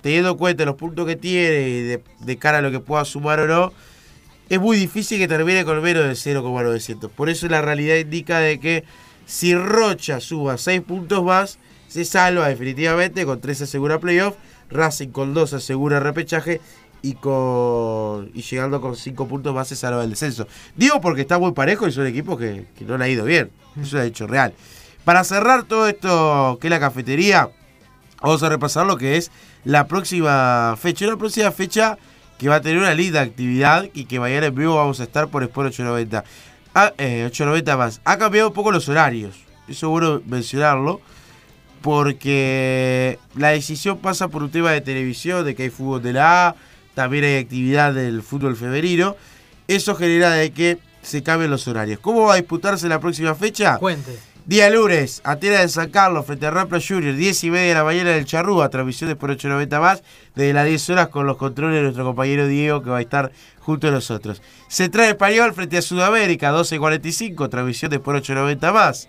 [0.00, 1.82] teniendo en cuenta los puntos que tiene y
[2.24, 3.72] de, cara a lo que pueda sumar o no,
[4.48, 7.10] es muy difícil que termine con menos de 0,900.
[7.10, 8.84] Por eso la realidad indica de que
[9.26, 14.36] si Rocha suba 6 puntos más, se salva definitivamente, con 3 asegura playoff,
[14.70, 16.60] Racing con 2 asegura repechaje
[17.02, 20.46] y con y llegando con 5 puntos más se salva del descenso.
[20.76, 23.50] Digo porque está muy parejo y son equipos que, que no le ha ido bien.
[23.80, 24.54] Eso es hecho real.
[25.04, 27.50] Para cerrar todo esto que es la cafetería,
[28.20, 29.30] vamos a repasar lo que es
[29.64, 31.06] la próxima fecha.
[31.06, 31.98] Una próxima fecha
[32.38, 35.28] que va a tener una linda actividad y que mañana en vivo vamos a estar
[35.28, 36.24] por Sport 890.
[36.74, 38.00] Ah, eh, 890 más.
[38.04, 39.36] Ha cambiado un poco los horarios.
[39.68, 41.00] Es bueno mencionarlo.
[41.80, 46.48] Porque la decisión pasa por un tema de televisión, de que hay fútbol de la
[46.48, 46.56] A,
[46.94, 49.16] también hay actividad del fútbol femenino.
[49.66, 51.98] Eso genera de que se cambien los horarios.
[52.00, 53.78] ¿Cómo va a disputarse la próxima fecha?
[53.78, 54.18] Cuente.
[54.44, 57.84] Día lunes, Atena de San Carlos frente a Rampla Junior, 10 y media de la
[57.84, 60.02] mañana del Charrúa, transmisiones por 890 más,
[60.34, 63.30] desde las 10 horas con los controles de nuestro compañero Diego que va a estar
[63.60, 64.42] junto a nosotros.
[64.66, 69.08] Central Español frente a Sudamérica, 12 y 45, transmisiones por 890 más,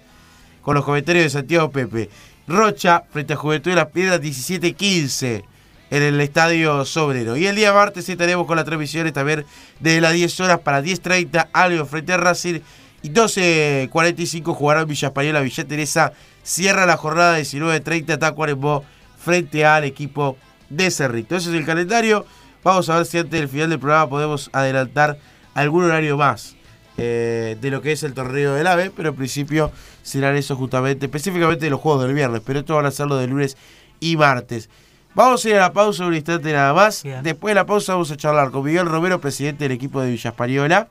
[0.61, 2.11] con los comentarios de Santiago Pepe.
[2.47, 5.52] Rocha frente a Juventud de las Piedras, 17 y 15
[5.93, 7.37] en el Estadio Sobrero.
[7.37, 9.45] Y el día martes estaremos con las transmisiones también
[9.79, 12.61] desde las 10 horas para 10.30, Albion frente a Racing
[13.03, 16.13] y 12.45 jugarán Villa Española, Villa Teresa.
[16.41, 18.83] Cierra la jornada 19.30 Tacuarembó
[19.19, 20.35] frente al equipo
[20.67, 21.35] de Cerrito.
[21.35, 22.25] Ese es el calendario.
[22.63, 25.19] Vamos a ver si antes del final del programa podemos adelantar
[25.53, 26.55] algún horario más
[26.97, 28.89] eh, de lo que es el torneo del AVE.
[28.89, 32.41] Pero en principio serán eso justamente, específicamente los juegos del viernes.
[32.43, 33.57] Pero esto van a ser los de lunes
[33.99, 34.69] y martes.
[35.15, 37.03] Vamos a ir a la pausa un instante nada más.
[37.03, 37.21] Bien.
[37.21, 40.31] Después de la pausa vamos a charlar con Miguel Romero, presidente del equipo de Villa
[40.31, 40.87] Española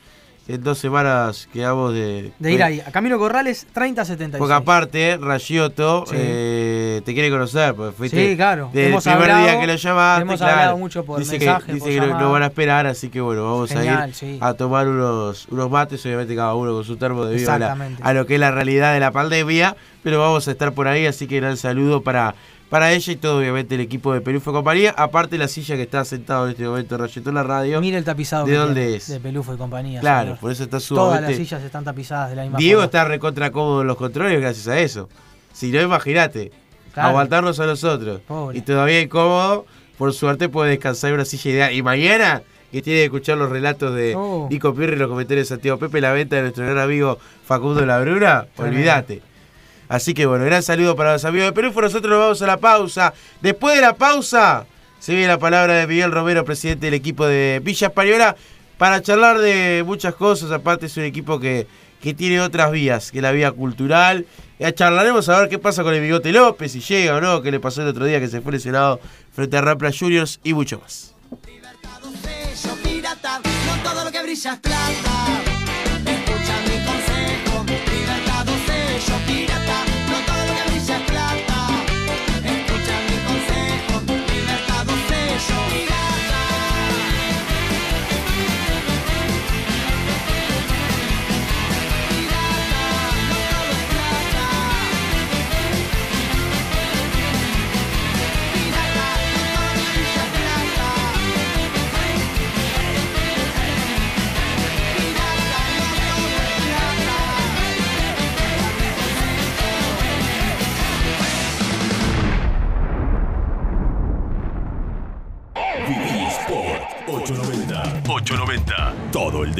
[0.48, 2.32] En dos semanas quedamos de.
[2.40, 4.36] De ir ahí, a Camino Corrales 3076.
[4.38, 6.16] Porque aparte, Rayioto Sí.
[6.18, 8.68] eh, te quiere conocer, porque fuiste Sí, claro.
[8.72, 10.52] desde Hemos el primer hablado- día que lo llamaste, hemos claro.
[10.54, 13.20] hablado mucho por dice mensaje, que, dice por que lo- van a esperar, así que
[13.20, 14.38] bueno, vamos a ir sí.
[14.40, 18.12] a tomar unos, unos mates, obviamente cada uno con su termo debido a, la- a
[18.12, 21.28] lo que es la realidad de la pandemia, pero vamos a estar por ahí, así
[21.28, 22.34] que gran saludo para,
[22.70, 25.82] para ella y todo obviamente el equipo de Perú fue compañía, aparte la silla que
[25.82, 27.80] está sentado en este momento en la radio.
[27.80, 29.08] Mire el tapizado ¿De dónde es?
[29.08, 30.00] De Pelufo y compañía.
[30.00, 30.38] Claro, señor.
[30.38, 31.28] por eso está Todas sumamente...
[31.30, 32.84] las sillas están tapizadas de la misma Diego forma.
[32.86, 35.08] está recontra cómodo en los controles gracias a eso.
[35.52, 36.52] Si no, imagínate.
[36.94, 37.08] Claro.
[37.10, 38.20] Aguantarnos a nosotros.
[38.26, 38.56] Pobre.
[38.58, 39.66] Y todavía incómodo,
[39.98, 41.74] por suerte puede descansar en una silla ideal.
[41.74, 44.46] Y mañana, que tiene que escuchar los relatos de Oh.
[44.48, 47.84] Nico Pirri y los comentarios de Santiago Pepe, la venta de nuestro gran amigo Facundo
[47.84, 49.22] Labruna, olvídate.
[49.90, 51.72] Así que bueno, gran saludo para los amigos de Perú.
[51.74, 53.12] Nosotros nos vamos a la pausa.
[53.40, 54.64] Después de la pausa,
[55.00, 58.36] se viene la palabra de Miguel Romero, presidente del equipo de Villa Española,
[58.78, 60.52] para charlar de muchas cosas.
[60.52, 61.66] Aparte, es un equipo que,
[62.00, 64.26] que tiene otras vías, que la vía cultural.
[64.60, 67.50] Ya charlaremos a ver qué pasa con el Bigote López, si llega o no, qué
[67.50, 69.00] le pasó el otro día que se fue lesionado
[69.32, 71.16] frente a Rampla Juniors y mucho más.
[72.54, 75.49] sello pirata, no todo lo que brilla es.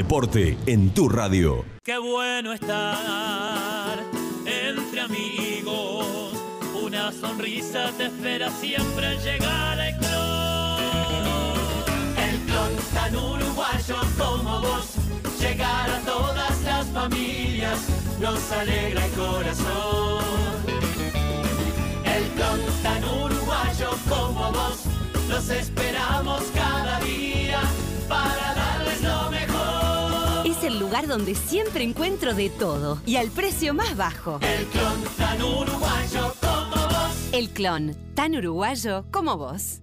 [0.02, 1.62] Deporte en tu radio.
[1.84, 3.98] Qué bueno estar
[4.46, 6.32] entre amigos.
[6.82, 11.54] Una sonrisa te espera siempre al llegar al clon.
[12.16, 14.86] El clon tan uruguayo como vos.
[15.38, 17.78] Llegar a todas las familias
[18.18, 20.24] nos alegra el corazón.
[22.16, 24.78] El clon tan uruguayo como vos.
[25.28, 27.60] Los esperamos cada día
[28.08, 28.59] para.
[30.60, 34.38] Es el lugar donde siempre encuentro de todo y al precio más bajo.
[34.42, 37.28] El clon tan uruguayo como vos.
[37.32, 39.80] El clon, tan uruguayo como vos.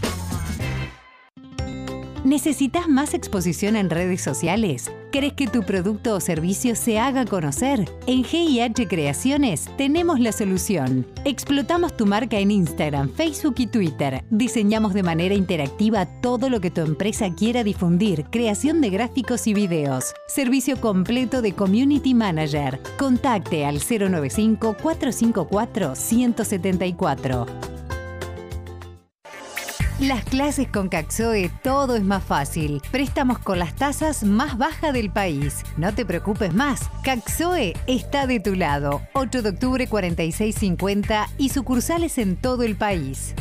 [2.28, 4.92] ¿Necesitas más exposición en redes sociales?
[5.14, 7.90] ¿Crees que tu producto o servicio se haga conocer?
[8.06, 11.08] En GIH Creaciones tenemos la solución.
[11.24, 14.26] Explotamos tu marca en Instagram, Facebook y Twitter.
[14.30, 19.54] Diseñamos de manera interactiva todo lo que tu empresa quiera difundir, creación de gráficos y
[19.54, 20.14] videos.
[20.28, 22.82] Servicio completo de Community Manager.
[22.98, 27.46] Contacte al 095 454 174.
[30.00, 32.84] Las clases con Caxoe todo es más fácil.
[32.92, 35.64] Préstamos con las tasas más bajas del país.
[35.76, 36.82] No te preocupes más.
[37.04, 39.02] Caxoe está de tu lado.
[39.14, 43.34] 8 de octubre 4650 y sucursales en todo el país.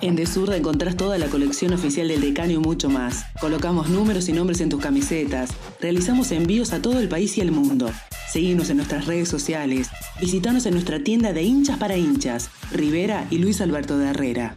[0.00, 3.26] En Desurda encontrás toda la colección oficial del Decano y mucho más.
[3.40, 5.50] Colocamos números y nombres en tus camisetas.
[5.80, 7.92] Realizamos envíos a todo el país y el mundo.
[8.28, 9.88] Seguimos en nuestras redes sociales.
[10.20, 14.56] Visítanos en nuestra tienda de hinchas para hinchas, Rivera y Luis Alberto de Herrera.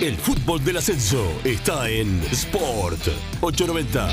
[0.00, 3.08] El fútbol del ascenso está en Sport
[3.40, 4.08] 890.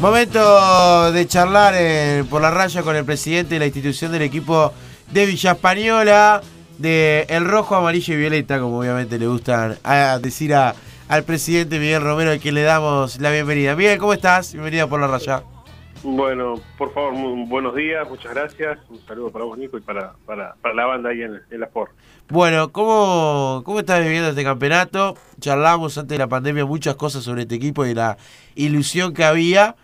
[0.00, 4.72] Momento de charlar eh, por la raya con el presidente de la institución del equipo
[5.12, 6.42] de Villa Española,
[6.78, 9.78] de el rojo, amarillo y violeta, como obviamente le gustan
[10.20, 10.74] decir a-
[11.08, 13.76] al presidente Miguel Romero, a quien le damos la bienvenida.
[13.76, 14.52] Miguel, ¿cómo estás?
[14.52, 15.44] Bienvenido por la raya.
[16.04, 17.14] Bueno, por favor,
[17.46, 18.78] buenos días, muchas gracias.
[18.88, 21.66] Un saludo para vos, Nico, y para, para, para la banda ahí en, en la
[21.66, 21.92] Sport.
[22.28, 25.16] Bueno, ¿cómo, ¿cómo estás viviendo este campeonato?
[25.38, 28.16] Charlamos antes de la pandemia muchas cosas sobre este equipo y la
[28.56, 29.76] ilusión que había,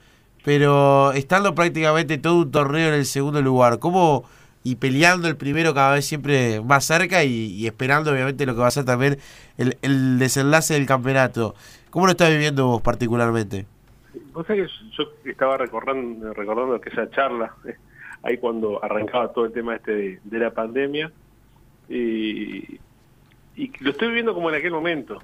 [0.45, 4.25] pero estando prácticamente todo un torneo en el segundo lugar, ¿cómo
[4.65, 8.61] y peleando el primero cada vez siempre más cerca y, y esperando obviamente lo que
[8.61, 9.19] va a ser también
[9.57, 11.55] el, el desenlace del campeonato?
[11.91, 13.67] ¿Cómo lo estás viviendo vos particularmente?
[14.38, 17.74] Vos sabés que yo estaba recordando, recordando aquella charla, eh,
[18.22, 21.11] ahí cuando arrancaba todo el tema este de, la pandemia,
[21.88, 22.79] y,
[23.57, 25.18] y lo estoy viviendo como en aquel momento.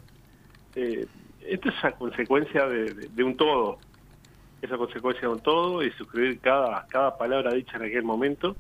[0.75, 1.07] Eh,
[1.47, 3.79] esto es a consecuencia de, un todo,
[4.61, 8.57] es a consecuencia de un todo y suscribir cada, cada palabra dicha en aquel momento.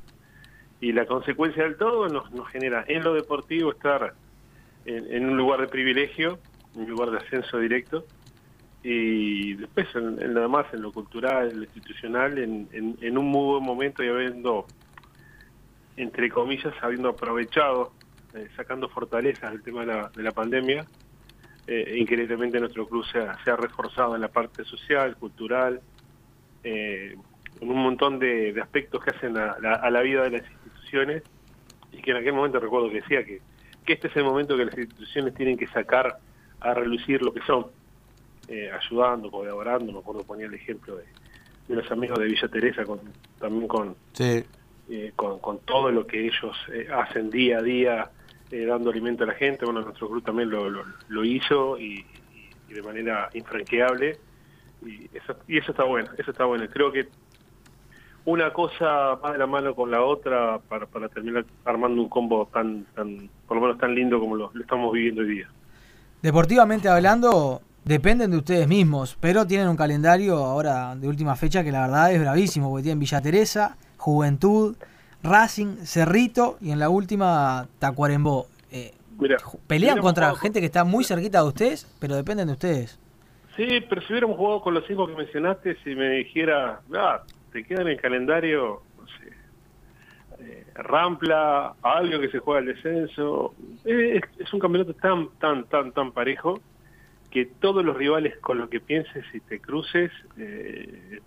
[0.80, 4.14] Y la consecuencia del todo nos, nos genera en lo deportivo estar
[4.84, 6.38] en, en un lugar de privilegio,
[6.76, 8.04] un lugar de ascenso directo,
[8.86, 12.68] y después en, en lo demás, en lo cultural, en lo institucional, en,
[13.00, 14.66] en- un muy buen momento y habiendo,
[15.96, 17.92] entre comillas, habiendo aprovechado,
[18.34, 20.84] eh, sacando fortalezas del tema de la, de la pandemia,
[21.66, 25.80] eh, increíblemente nuestro club se ha, se ha reforzado en la parte social, cultural,
[26.62, 27.16] eh,
[27.60, 31.22] en un montón de, aspectos que hacen a la, a la vida de las instituciones.
[31.90, 33.40] Y que en aquel momento recuerdo que decía que,
[33.86, 36.18] que este es el momento que las instituciones tienen que sacar
[36.60, 37.66] a relucir lo que son,
[38.48, 41.04] eh, ayudando, colaborando, me acuerdo ponía el ejemplo de,
[41.68, 43.00] de los amigos de Villa Teresa, con,
[43.38, 44.44] también con, Sí.
[44.90, 48.10] eh, con, con todo lo que ellos eh, hacen día a día,
[48.50, 49.64] eh, dando alimento a la gente.
[49.64, 54.18] Bueno, nuestro club también lo, lo, lo hizo y, y- y de manera infranqueable.
[54.84, 56.66] Y eso, y eso está bueno, eso está bueno.
[56.70, 57.08] Creo que
[58.26, 62.48] una cosa va de la mano con la otra para, para terminar armando un combo
[62.52, 65.48] tan, tan, por lo menos tan lindo como lo, lo estamos viviendo hoy día.
[66.22, 71.70] Deportivamente hablando, dependen de ustedes mismos, pero tienen un calendario ahora de última fecha que
[71.70, 74.76] la verdad es bravísimo, porque tienen Villa Teresa, Juventud,
[75.22, 78.46] Racing, Cerrito y en la última Tacuarembó.
[78.70, 78.94] Eh,
[79.66, 82.98] pelean contra jugado gente que está muy cerquita de ustedes, pero dependen de ustedes.
[83.56, 87.64] Sí, pero si hubiéramos jugado con los cinco que mencionaste, si me dijera, ah, te
[87.64, 94.20] queda en el calendario, no sé, eh, Rampla, algo que se juega el descenso, eh,
[94.20, 96.60] es, es un campeonato tan, tan, tan, tan parejo
[97.34, 101.20] que todos los rivales con los que pienses y te cruces eh,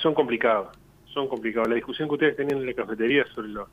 [0.00, 0.70] son complicados,
[1.06, 1.68] son complicados.
[1.68, 3.68] La discusión que ustedes tenían en la cafetería sobre lo-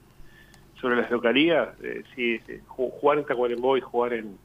[0.82, 4.40] sobre las localías, eh, jugar en Tacuarembó y jugar en,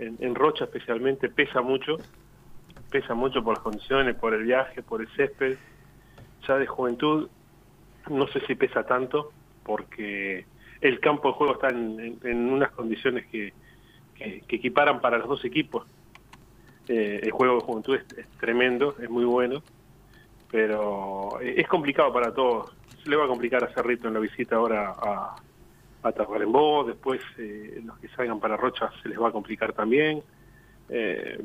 [0.00, 2.00] en, en Rocha especialmente pesa mucho,
[2.90, 5.56] pesa mucho por las condiciones, por el viaje, por el césped.
[6.48, 7.30] Ya de juventud
[8.08, 10.46] no sé si pesa tanto porque
[10.80, 13.54] el campo de juego está en- en unas condiciones que,
[14.16, 15.86] que, equiparan para los dos equipos.
[16.88, 19.62] Eh, el juego de juventud es, tremendo, es muy bueno,
[20.50, 22.72] pero es complicado para todos.
[23.02, 25.36] Se le va a complicar a Cerrito en la visita ahora a,
[26.02, 30.22] a después eh, los que salgan para Rocha se les va a complicar también.
[30.88, 31.42] Eh,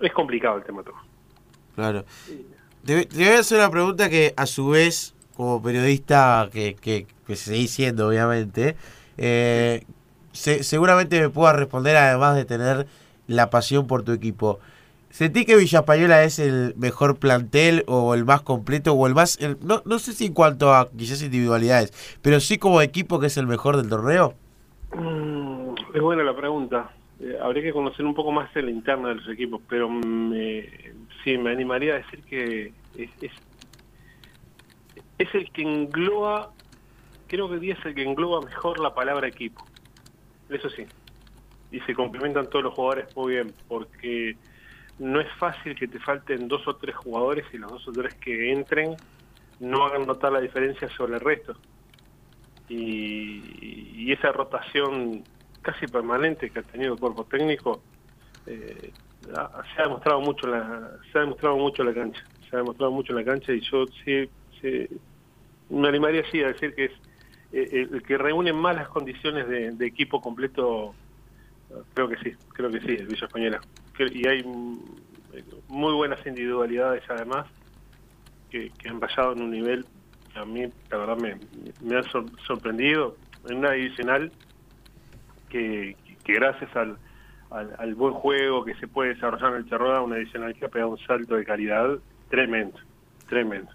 [0.00, 0.94] es complicado el tema todo.
[1.74, 2.04] Claro.
[2.84, 7.36] Te, voy a hacer una pregunta que a su vez, como periodista que, que, que
[7.36, 8.76] seguís siendo, obviamente,
[10.36, 12.86] se- seguramente me pueda responder además de tener
[13.26, 14.60] la pasión por tu equipo.
[15.10, 19.38] ¿Sentí que Villa Española es el mejor plantel o el más completo o el más...
[19.40, 23.26] el- no, no sé si en cuanto a quizás individualidades, pero sí como equipo que
[23.28, 24.34] es el mejor del torneo?
[24.92, 26.90] Mm, Es buena la pregunta.
[27.18, 30.68] Eh, habría que conocer un poco más de la interna de los equipos, pero me,
[31.24, 33.32] sí, me animaría a decir que es, es,
[35.18, 36.50] es el que engloba,
[37.26, 39.64] creo que 10 es el que engloba mejor la palabra equipo.
[40.48, 40.86] Eso sí.
[41.70, 44.36] Y se complementan todos los jugadores muy bien, porque
[44.98, 48.14] no es fácil que te falten dos o tres jugadores y los dos o tres
[48.20, 48.96] que entren
[49.58, 51.56] no hagan notar la diferencia sobre el resto
[52.68, 55.24] y, y esa rotación
[55.62, 57.82] casi permanente que ha tenido el cuerpo técnico
[58.46, 62.92] eh, se ha demostrado mucho la se ha demostrado mucho la cancha se ha demostrado
[62.92, 64.30] mucho la cancha y yo sí,
[64.60, 64.88] sí
[65.68, 66.92] me animaría sí a decir que es
[67.62, 70.94] el, el que reúne más las condiciones de, de equipo completo
[71.94, 73.64] creo que sí creo que sí el Villa Española
[73.98, 74.80] y hay mm,
[75.68, 77.46] muy buenas individualidades además
[78.50, 79.86] que, han rayado en un nivel
[80.32, 81.40] que a mí la verdad me,
[81.80, 84.32] me ha sor- sorprendido en una divisional
[85.48, 86.98] que, que gracias al,
[87.50, 90.68] al, al buen juego que se puede desarrollar en el Charroda, una divisional que ha
[90.70, 91.98] pegado un salto de calidad
[92.28, 92.78] tremendo,
[93.28, 93.70] tremendo.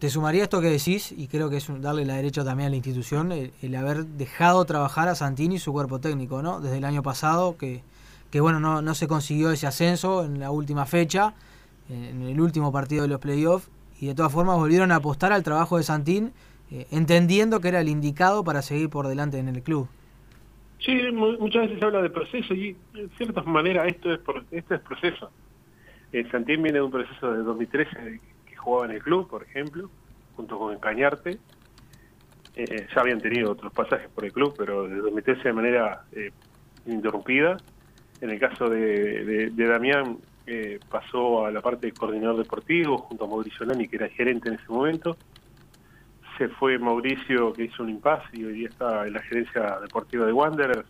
[0.00, 2.76] Te sumaría esto que decís, y creo que es darle la derecha también a la
[2.76, 6.60] institución, el, haber dejado trabajar a Santini y su cuerpo técnico, ¿no?
[6.60, 7.82] Desde el año pasado, que,
[8.30, 11.34] que bueno, no, no se consiguió ese ascenso en la última fecha,
[11.90, 13.68] en el último partido de los playoffs,
[14.00, 16.32] y de todas formas volvieron a apostar al trabajo de Santín,
[16.70, 19.86] eh, entendiendo que era el indicado para seguir por delante en el club.
[20.78, 24.20] Sí, mu- muchas veces se habla de proceso y en cierta manera esto es
[24.50, 25.30] esto es proceso.
[26.12, 28.29] Eh, Santín viene de un proceso de 2013 que
[28.60, 29.90] jugaba en el club, por ejemplo,
[30.32, 31.40] junto con Cañarte.
[32.54, 36.32] Eh, ya habían tenido otros pasajes por el club, pero de 2013 de manera eh,
[36.84, 37.62] ininterrumpida.
[38.20, 43.24] En el caso de, de- Damián, eh, pasó a la parte de coordinador deportivo junto
[43.24, 45.18] a Mauricio Lani, que era gerente en ese momento.
[46.38, 50.32] Se fue Mauricio, que hizo un impasse y hoy está en la gerencia deportiva de
[50.32, 50.86] Wanderers.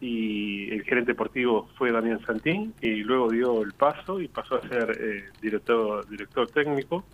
[0.00, 4.66] Y el gerente deportivo fue Damián Santín y luego dio el paso y pasó a
[4.68, 7.04] ser eh, director, director técnico.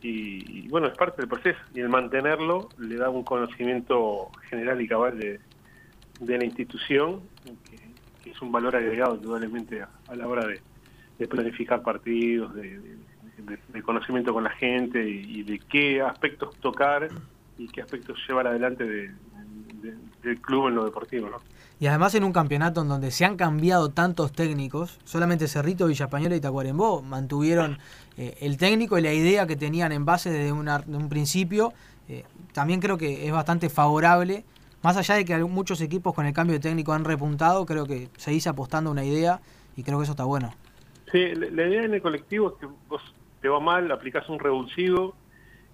[0.00, 1.58] Y, y bueno, es parte del proceso.
[1.74, 5.40] Y el mantenerlo le da un conocimiento general y cabal de,
[6.20, 7.20] de la institución,
[7.70, 10.60] que, es un valor agregado indudablemente a, a la hora de,
[11.28, 12.80] planificar partidos, de,
[13.82, 17.08] conocimiento con la gente y, de qué aspectos tocar
[17.58, 19.10] y qué aspectos llevar adelante de-
[19.82, 21.28] de- del club en lo deportivo.
[21.28, 21.36] ¿no?
[21.80, 26.04] Y además en un campeonato en donde se han cambiado tantos técnicos, solamente Cerrito, Villa
[26.06, 27.78] Española y Tacuarembó mantuvieron
[28.16, 31.72] eh, el técnico y la idea que tenían en base desde un principio.
[32.08, 34.44] eh, también creo que es bastante favorable.
[34.82, 38.08] Más allá de que muchos equipos con el cambio de técnico han repuntado, creo que
[38.16, 39.40] seguís apostando una idea
[39.76, 40.54] y creo que eso está bueno.
[41.10, 43.02] Sí, la, idea en el colectivo es que vos
[43.40, 45.14] te va mal, aplicás un revulsivo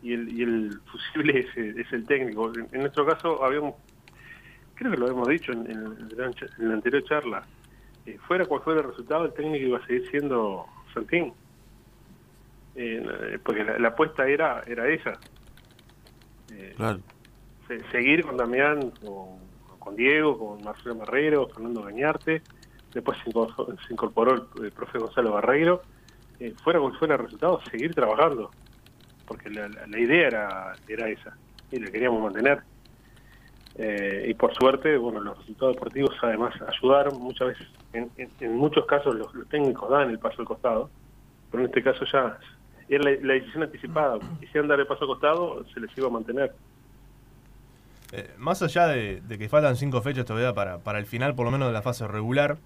[0.03, 2.53] y el, fusible es, el- técnico.
[2.55, 3.75] En nuestro caso habíamos,
[4.81, 6.11] creo que lo hemos dicho en, en
[6.59, 7.47] en la anterior charla,
[8.07, 11.35] eh, fuera cual fuera el resultado, el técnico iba a seguir siendo Santín.
[12.75, 15.21] Eh, porque la, la apuesta era era esa.
[16.51, 17.01] Eh, Claro.
[17.69, 22.43] se- seguir con Damián, con, con Diego, con Marcelo Marrero, Fernando Gañarte,
[22.95, 25.83] después se incorporó, se incorporó el, el profe Gonzalo Barreiro,
[26.39, 28.51] eh, fuera cual fuera el resultado, seguir trabajando,
[29.27, 31.37] porque la, la- la idea era, era esa,
[31.71, 32.63] y la queríamos mantener.
[33.77, 38.85] Eh, y por suerte, bueno, los resultados deportivos además ayudaron muchas veces, en, en- muchos
[38.87, 40.91] casos los, los técnicos dan el paso al costado,
[41.51, 42.39] pero en este caso ya
[42.89, 46.53] era la, decisión anticipada, quisieran dar el paso al costado, se les iba a mantener.
[48.13, 51.53] Eh, más allá de, que faltan cinco fechas todavía para, para el final, por lo
[51.53, 52.59] menos de la fase regular,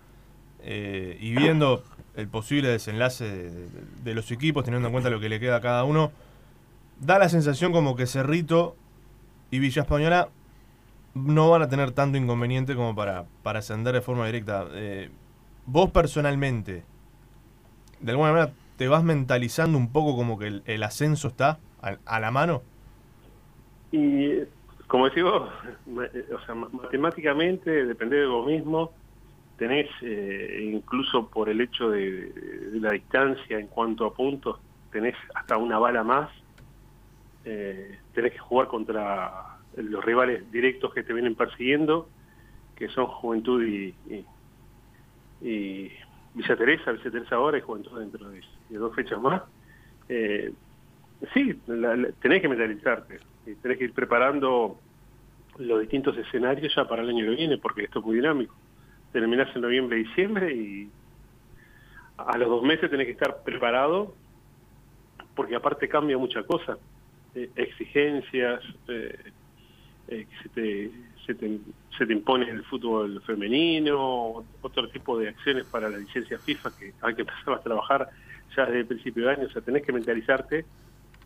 [0.63, 1.85] eh, y viendo
[2.17, 3.69] el posible desenlace de, de-
[4.03, 6.11] de los equipos, teniendo en cuenta lo que le queda a cada uno,
[6.99, 8.75] da la sensación como que Cerrito
[9.51, 10.29] y Villa Española
[11.15, 14.67] no van a tener tanto inconveniente como para, para ascender de forma directa.
[14.73, 15.11] Eh,
[15.65, 16.85] vos personalmente,
[18.01, 22.21] de alguna manera, te vas mentalizando un poco como que el, ascenso está a, a
[22.21, 22.63] la mano.
[23.93, 24.41] Y
[24.89, 25.49] como decís vos,
[26.13, 28.91] eh, o sea, ma- matemáticamente depende de vos mismo,
[29.57, 32.33] tenés eh, incluso por el hecho de,
[32.75, 34.59] la distancia en cuanto a puntos,
[34.91, 36.29] tenés hasta una bala más,
[37.45, 42.09] tenés que jugar contra los rivales directos que te vienen persiguiendo,
[42.77, 44.27] que son Juventud y, y,
[45.49, 45.93] y
[46.35, 49.43] Villa Teresa, Villa Teresa ahora y Juventud dentro de, dos fechas más.
[50.09, 50.53] Eh,
[51.33, 53.21] sí, la- tenés que mentalizarte,
[53.63, 54.79] tenés que ir preparando
[55.59, 58.55] los distintos escenarios ya para el año que viene, porque esto es muy dinámico.
[59.13, 60.91] Terminás en noviembre, diciembre y
[62.17, 64.15] a los dos meses tenés que estar preparado,
[65.37, 66.79] porque aparte cambia muchas cosas,
[67.35, 69.33] eh, exigencias, eh,
[70.09, 70.91] eh, que se te,
[71.27, 71.59] se, te,
[71.97, 76.93] se te impone el fútbol femenino, otro tipo de acciones para la licencia FIFA que
[77.01, 78.09] hay que empezar a trabajar
[78.57, 80.65] ya desde el principio de año, o sea, tenés que mentalizarte.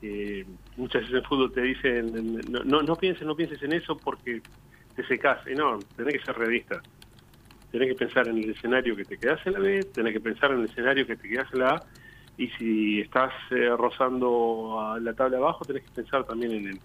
[0.01, 3.97] Eh, muchas veces en fútbol te dicen, no, no, no pienses, no pienses en eso
[3.97, 4.41] porque
[4.95, 5.41] te secás.
[5.47, 6.81] Y no, tenés que ser realista.
[7.71, 10.53] Tenés que pensar en el escenario que te quedás en la B, tenés que pensar
[10.53, 11.83] en el escenario que te quedás en la A,
[12.39, 16.81] y si estás eh, rozando a la tabla abajo, tenés que pensar también en el,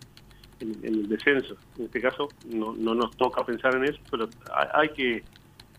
[0.60, 1.56] en, el descenso.
[1.78, 5.24] En este caso no, no nos toca pensar en eso, pero ha- hay que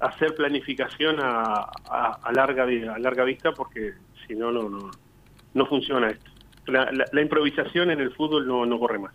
[0.01, 3.93] hacer planificación a, a- a larga a larga vista porque
[4.27, 4.91] si no no no
[5.55, 6.31] no funciona esto.
[6.67, 9.13] La, la- la improvisación en el fútbol no, no corre más.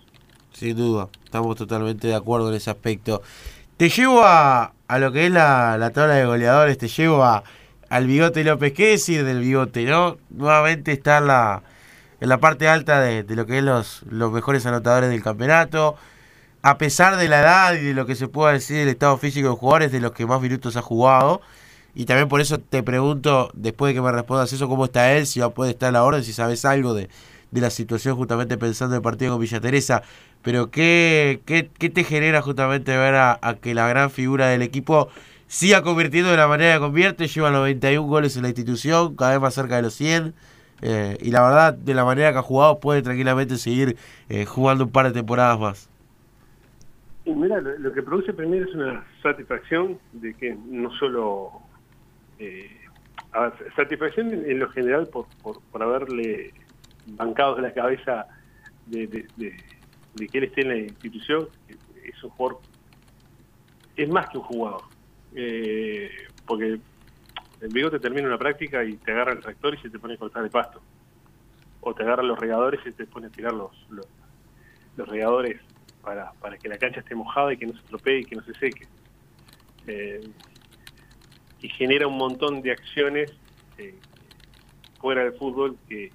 [0.51, 3.21] Sin duda, estamos totalmente de acuerdo en ese aspecto.
[3.77, 7.43] Te llevo a, a lo que es la, la tabla de goleadores, te llevo a,
[7.89, 8.73] al bigote López.
[8.73, 10.17] ¿Qué decir del bigote, no?
[10.29, 11.63] Nuevamente está la,
[12.21, 15.95] en la parte alta de, de lo que es los, los mejores anotadores del campeonato.
[16.61, 19.45] A pesar de la edad y de lo que se pueda decir del estado físico
[19.45, 21.41] de los jugadores, de los que más minutos ha jugado.
[21.95, 25.25] Y también por eso te pregunto, después de que me respondas eso, cómo está él,
[25.25, 27.09] si va poder estar a la orden, si sabes algo de,
[27.51, 30.03] de la situación justamente pensando en el partido con Villa Teresa.
[30.41, 34.61] Pero ¿qué, qué, qué te genera justamente ver a, a que la gran figura del
[34.61, 35.09] equipo
[35.47, 37.27] siga convirtiendo de la manera que convierte?
[37.27, 40.33] Lleva 91 goles en la institución, cada vez más cerca de los 100.
[40.81, 43.97] Eh, y la verdad, de la manera que ha jugado, puede tranquilamente seguir
[44.29, 45.89] eh, jugando un par de temporadas más.
[47.25, 51.51] Y mira, lo, que produce primero es una satisfacción de que no solo...
[52.39, 52.69] eh,
[53.33, 56.51] a satisfacción en, lo general por, por, por haberle
[57.05, 58.25] bancado la cabeza
[58.87, 59.63] de, de, de-
[60.15, 61.47] de que él esté en la institución.
[62.03, 62.61] Es un jugador...
[63.95, 64.81] Es más que un jugador.
[65.35, 66.09] Eh,
[66.47, 66.79] porque
[67.61, 70.17] el bigote termina una práctica y te agarra el tractor y se te pone a
[70.17, 70.81] cortar el pasto.
[71.81, 74.07] O te agarra los regadores y te pone a tirar los, los,
[75.07, 75.61] regadores
[76.01, 78.43] para, para que la cancha esté mojada y que no se estropee y que no
[78.43, 78.87] se seque.
[79.87, 80.21] Eh,
[81.61, 83.29] y genera un montón de acciones
[83.77, 83.95] eh,
[84.99, 86.11] fuera del fútbol que,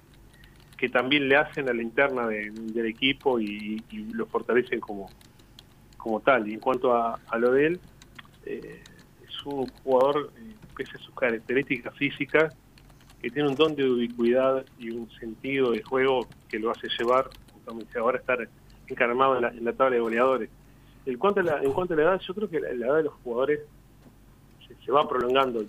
[0.77, 5.09] que también le hacen a la interna de- del equipo y, y lo fortalecen como,
[5.97, 6.47] como tal.
[6.47, 7.79] Y en cuanto a, a lo de él,
[8.45, 8.81] eh,
[9.27, 10.31] es un jugador,
[10.75, 12.55] pese a sus características físicas,
[13.21, 17.29] que tiene un don de ubicuidad y un sentido de juego que lo hace llevar
[17.53, 18.47] justamente ahora estar
[18.87, 20.49] encarnado en la, en la tabla de goleadores.
[21.05, 23.03] En cuanto, a la, en cuanto a la edad, yo creo que la, edad de
[23.03, 23.61] los jugadores
[24.67, 25.65] se, se va prolongando.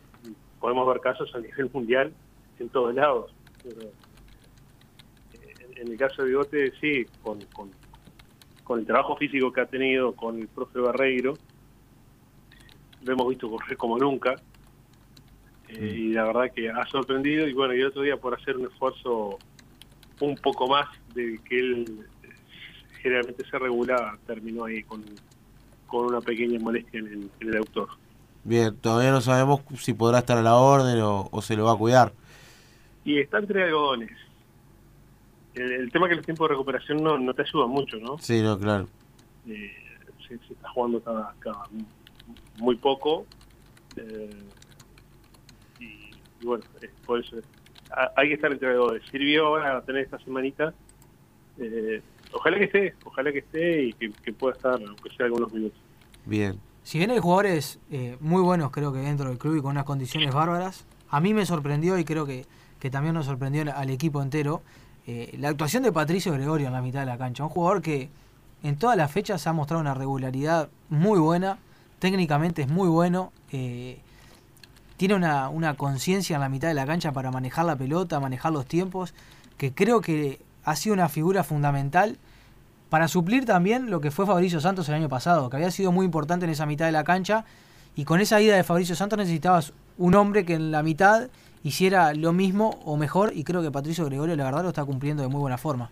[0.60, 2.12] Podemos ver casos a nivel mundial
[2.58, 3.34] en todos lados.
[3.62, 7.70] Pero, eh, en, en el caso de Bigote, sí, con, con,
[8.64, 11.34] con el trabajo físico que ha tenido con el profe Barreiro,
[13.02, 14.34] lo hemos visto correr como nunca.
[15.68, 18.56] Eh, y la verdad que ha sorprendido y bueno, y el otro día por hacer
[18.56, 19.38] un esfuerzo
[20.20, 22.28] un poco más de que él eh,
[23.02, 25.04] generalmente se regula, terminó ahí con,
[25.86, 27.88] con una pequeña molestia en el, en el autor.
[28.44, 31.72] Bien, todavía no sabemos si podrá estar a la orden o, o se lo va
[31.72, 32.12] a cuidar.
[33.04, 34.12] Y está entre algodones.
[35.54, 38.18] El, el tema que los tiempos de recuperación no, no te ayudan mucho, ¿no?
[38.18, 38.86] Sí, no, claro.
[39.48, 39.72] Eh,
[40.28, 41.64] se, se está jugando cada, cada
[42.58, 43.26] muy poco.
[43.96, 44.30] eh,
[45.80, 46.10] y,
[46.40, 47.36] y bueno, eh, por eso
[47.90, 49.02] ha- hay que estar entre algodones.
[49.10, 50.72] Sirvió ahora tener esta semanita.
[51.58, 52.02] eh,
[52.32, 55.78] ojalá que esté, ojalá que esté y que, que pueda estar, aunque sea algunos minutos.
[56.24, 56.58] Bien.
[56.82, 59.84] Si bien hay jugadores eh, muy buenos, creo que dentro del club y con unas
[59.84, 62.44] condiciones bárbaras, a mí me sorprendió y creo que,
[62.78, 64.62] que también nos sorprendió al- al equipo entero
[65.06, 67.42] eh, la actuación de Patricio Gregorio en la mitad de la cancha.
[67.44, 68.08] Un jugador que
[68.62, 71.58] en todas las fechas ha mostrado una regularidad muy buena,
[72.00, 74.00] técnicamente es muy bueno, eh,
[74.96, 78.52] tiene una, una conciencia en la mitad de la cancha para manejar la pelota, manejar
[78.52, 79.14] los tiempos,
[79.58, 82.18] que creo que ha sido una figura fundamental
[82.88, 86.04] para suplir también lo que fue Fabricio Santos el año pasado, que había sido muy
[86.04, 87.44] importante en esa mitad de la cancha,
[87.94, 91.28] y con esa ida de Fabricio Santos necesitabas un hombre que en la mitad
[91.62, 95.22] hiciera lo mismo o mejor, y creo que Patricio Gregorio la verdad lo está cumpliendo
[95.22, 95.90] de muy buena forma.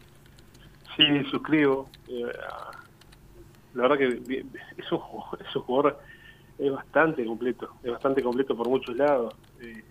[0.96, 1.88] Sí, suscribo.
[2.08, 2.24] Eh,
[3.74, 4.06] la verdad que
[4.76, 5.00] es un,
[5.40, 5.56] es
[6.58, 9.36] es bastante completo, es bastante completo por muchos lados.
[9.60, 9.82] Eh,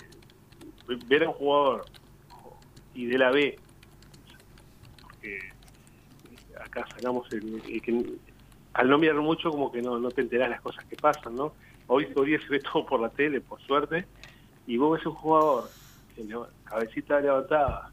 [1.08, 1.88] ver a un jugador
[2.94, 3.60] y de la B,
[5.02, 5.40] porque
[6.64, 8.04] acá sacamos el, que
[8.74, 11.56] al no mirar mucho como que no, no te enterás las cosas que pasan, ¿no?
[11.88, 14.08] Hoy, hoy día se ve todo por la tele, por suerte,
[14.66, 15.74] y vos ves un jugador
[16.16, 17.92] que le- cabecita levantada,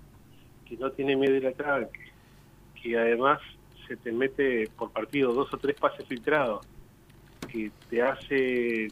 [0.65, 3.41] que no tiene miedo de ir atrás, que, que además
[3.87, 6.65] se te mete por partido dos o tres pases filtrados,
[7.49, 8.91] que te hace,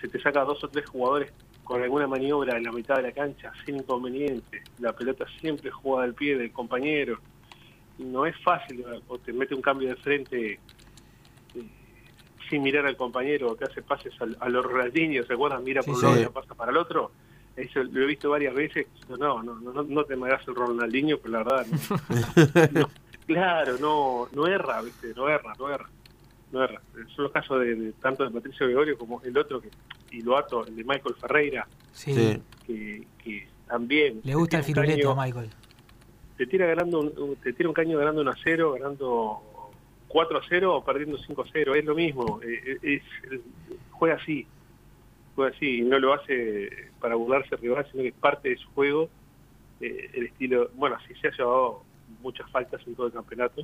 [0.00, 1.30] se te saca dos o tres jugadores
[1.64, 4.62] con alguna maniobra en la mitad de la cancha sin inconveniente.
[4.80, 7.18] La pelota siempre juega al pie del compañero.
[7.98, 10.58] No es fácil, o te mete un cambio de frente eh,
[12.48, 15.64] sin mirar al compañero, o te hace pases al- a, los Ronaldinho, ¿se acuerdan?
[15.64, 17.12] Mira por Sí, un lado y pasa para el otro.
[17.56, 18.86] Eso lo he visto varias veces.
[19.08, 21.76] No, no, no, no, te me el Ronaldinho, pero la verdad, no.
[22.72, 22.88] No,
[23.26, 25.12] claro, no, no erra, ¿viste?
[25.14, 25.88] No erra, no erra.
[26.52, 26.80] No erra.
[27.14, 29.70] Son los casos de, de tanto de Patricio Gregorio como el otro, que,
[30.10, 32.40] y lo ato, el de Michael Ferreira, Sí.
[32.66, 34.20] Que, que también...
[34.24, 35.50] Le gusta el firuleto a Michael.
[36.36, 39.42] Te tira, ganando un, te tira un caño ganando 1 a 0, ganando
[40.06, 41.74] 4 a 0 o perdiendo 5 a 0.
[41.74, 42.40] Es lo mismo.
[42.42, 43.40] eh, es, es-
[43.90, 44.46] juega así.
[45.34, 45.78] Juega así.
[45.78, 46.70] Y no lo hace
[47.00, 49.08] para burlarse del rival, sino que es parte de su juego.
[49.80, 50.70] eh, el estilo.
[50.74, 51.82] Bueno, así se ha llevado
[52.22, 53.62] muchas faltas en todo el campeonato.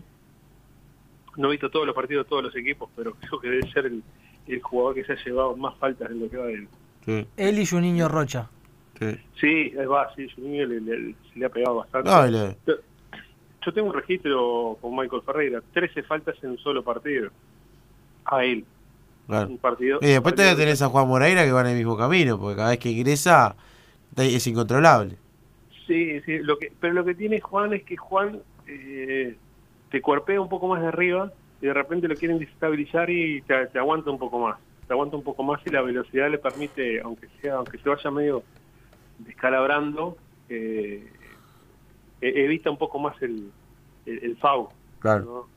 [1.37, 3.87] No he visto todos los partidos de todos los equipos, pero creo que debe ser
[3.87, 4.03] el,
[4.47, 6.69] el jugador que se ha llevado más faltas en lo que va del.
[7.05, 8.49] Sí, Él y Juninho Rocha.
[8.99, 9.07] sí.
[9.41, 12.09] Sí, ahí va, sí, Juninho le, le- se le ha pegado bastante.
[12.11, 12.75] No, y le- Yo,
[13.67, 17.31] yo tengo un registro con Michael Ferreira, 13 faltas en un solo partido.
[18.27, 18.65] A él.
[19.27, 19.49] claro.
[19.49, 19.99] Un partido.
[20.01, 22.57] Y después partido- te tenés a Juan Moreira que va en el mismo camino, porque
[22.57, 23.55] cada vez que ingresa
[24.17, 25.17] es incontrolable.
[25.87, 29.37] Sí, sí, lo que, pero lo que tiene Juan es que Juan eh,
[29.95, 33.69] te cuerpea un poco más de arriba y de repente lo quieren desestabilizar y te,
[33.69, 34.59] te aguanta un poco más.
[34.89, 38.11] Te aguanta un poco más y la velocidad le permite, aunque sea aunque se vaya
[38.11, 38.43] medio
[39.21, 40.17] descalabrando,
[40.49, 41.09] eh,
[42.21, 43.53] e- evita un poco más el,
[44.05, 44.67] el, el foul.
[44.99, 45.25] Claro.
[45.25, 45.49] ¿no?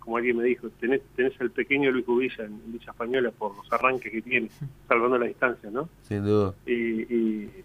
[0.00, 3.54] Como alguien me dijo, tenés, tenés al pequeño Luis Cubilla en, en Villa Española por
[3.54, 4.48] los arranques que tiene,
[4.88, 5.88] salvando la distancia, ¿no?
[6.00, 6.54] Sin duda.
[6.66, 7.64] y, y,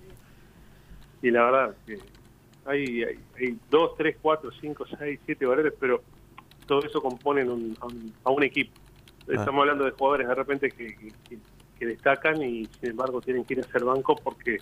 [1.24, 1.98] y la verdad que
[2.68, 6.02] hay, hay, hay dos, tres, cuatro, cinco, seis, siete valores, pero
[6.66, 8.72] todo eso componen un- a, un, a un equipo.
[9.28, 11.38] Estamos hablando de jugadores de repente que, que- que-
[11.80, 14.58] que destacan y sin embargo tienen que ir a hacer banco porque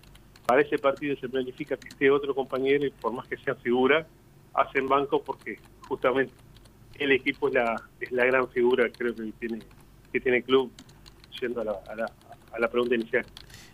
[0.45, 4.05] para ese partido se planifica que esté otro compañero y por más que sea figura,
[4.53, 6.33] hacen banco porque justamente
[6.99, 9.59] el equipo es la, es la gran figura creo que tiene
[10.11, 10.71] que tiene el club
[11.39, 12.11] yendo a la, a la,
[12.53, 13.25] a la pregunta inicial.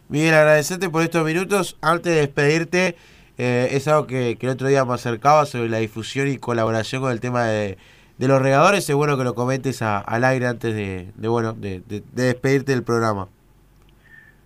[0.08, 1.78] Miguel, agradecerte por estos minutos.
[1.82, 2.96] Antes de despedirte,
[3.38, 7.02] eh, es algo que, que el otro día me acercaba sobre la difusión y colaboración
[7.02, 7.78] con el tema de,
[8.18, 8.88] de los regadores.
[8.90, 12.24] Es bueno que lo comentes a- al aire antes de, de, bueno de, de- de
[12.24, 13.28] despedirte del programa.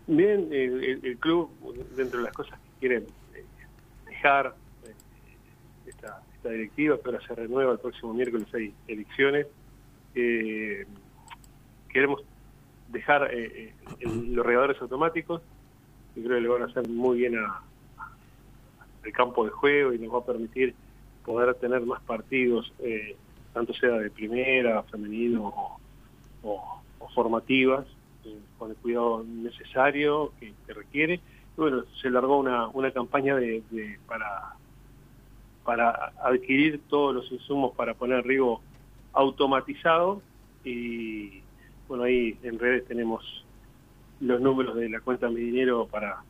[0.08, 1.50] Bien, el, el club,
[1.96, 3.44] dentro de las cosas que quieren eh,
[4.08, 4.56] dejar
[4.86, 4.94] eh,
[5.88, 9.48] esta, esta directiva, que ahora se renueva el próximo miércoles, hay elecciones,
[10.14, 10.86] eh,
[11.90, 12.22] queremos
[12.90, 15.42] dejar eh, eh, los regadores automáticos,
[16.14, 17.62] que creo que le van a hacer muy bien a-
[19.06, 20.76] al campo de juego y nos va a permitir
[21.24, 23.18] poder tener más partidos, eh,
[23.54, 25.80] tanto sea de primera, femenino o,
[26.44, 26.82] o-
[27.14, 27.88] formativas,
[28.26, 31.16] eh, con el cuidado necesario que, que requiere.
[31.58, 34.28] Y bueno, se largó una, una campaña de, de- para,
[35.64, 38.64] para adquirir todos los insumos para poner riego
[39.14, 40.22] automatizado
[40.64, 41.44] y
[41.88, 43.24] bueno, ahí en redes tenemos
[44.20, 46.24] los números de la cuenta Mi Dinero para,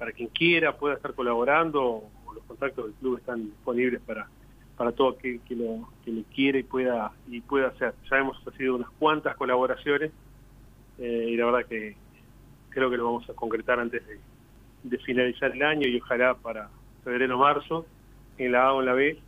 [0.00, 2.02] para quien quiera pueda estar colaborando
[2.34, 4.26] los contactos del club están disponibles para
[4.74, 7.92] para todo aquel que lo que lo quiere y pueda y pueda hacer.
[8.10, 10.10] Ya hemos recibido unas cuantas colaboraciones
[10.98, 11.96] eh, y la verdad que
[12.70, 14.02] creo que lo vamos a concretar antes
[14.82, 16.70] de, finalizar el año y ojalá para
[17.04, 17.84] febrero marzo
[18.38, 19.18] en la A o en la B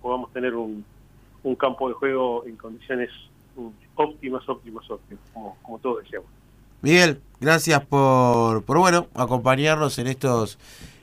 [0.00, 0.82] podamos tener un,
[1.42, 3.10] un campo de juego en condiciones
[3.94, 6.35] óptimas, óptimas, óptimas, como, como todos deseamos.
[6.82, 10.58] Miguel, gracias por, por bueno, acompañarnos en estos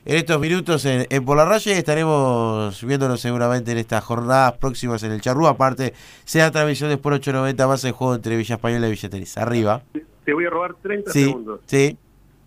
[0.05, 4.51] en estos minutos en, en Por la Raya y estaremos viéndonos seguramente en estas jornadas
[4.57, 5.51] próximas en el Charrúa.
[5.51, 5.93] Aparte,
[6.25, 9.41] sea transmisión de por 890 más el juego entre Villa Española y Villa Teresa.
[9.43, 9.81] Arriba.
[10.25, 11.61] Te voy a robar 30 Sí, segundos.
[11.67, 11.97] sí,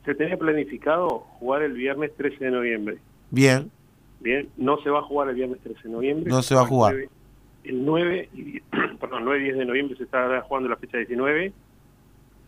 [0.05, 1.09] Se tenía planificado
[1.39, 2.99] jugar el viernes 13 de noviembre.
[3.31, 3.71] bien.
[4.21, 6.31] Bien, no se va a jugar el viernes 13 de noviembre.
[6.31, 6.95] No se va a jugar.
[6.95, 7.11] El 9,
[7.65, 8.65] el 9 y 10
[9.01, 11.53] perdón, 9 y 10 de noviembre se estará jugando la fecha 19.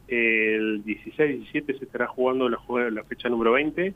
[0.09, 2.59] El 16 y 17 se estará jugando la,
[2.90, 3.92] la fecha número 20.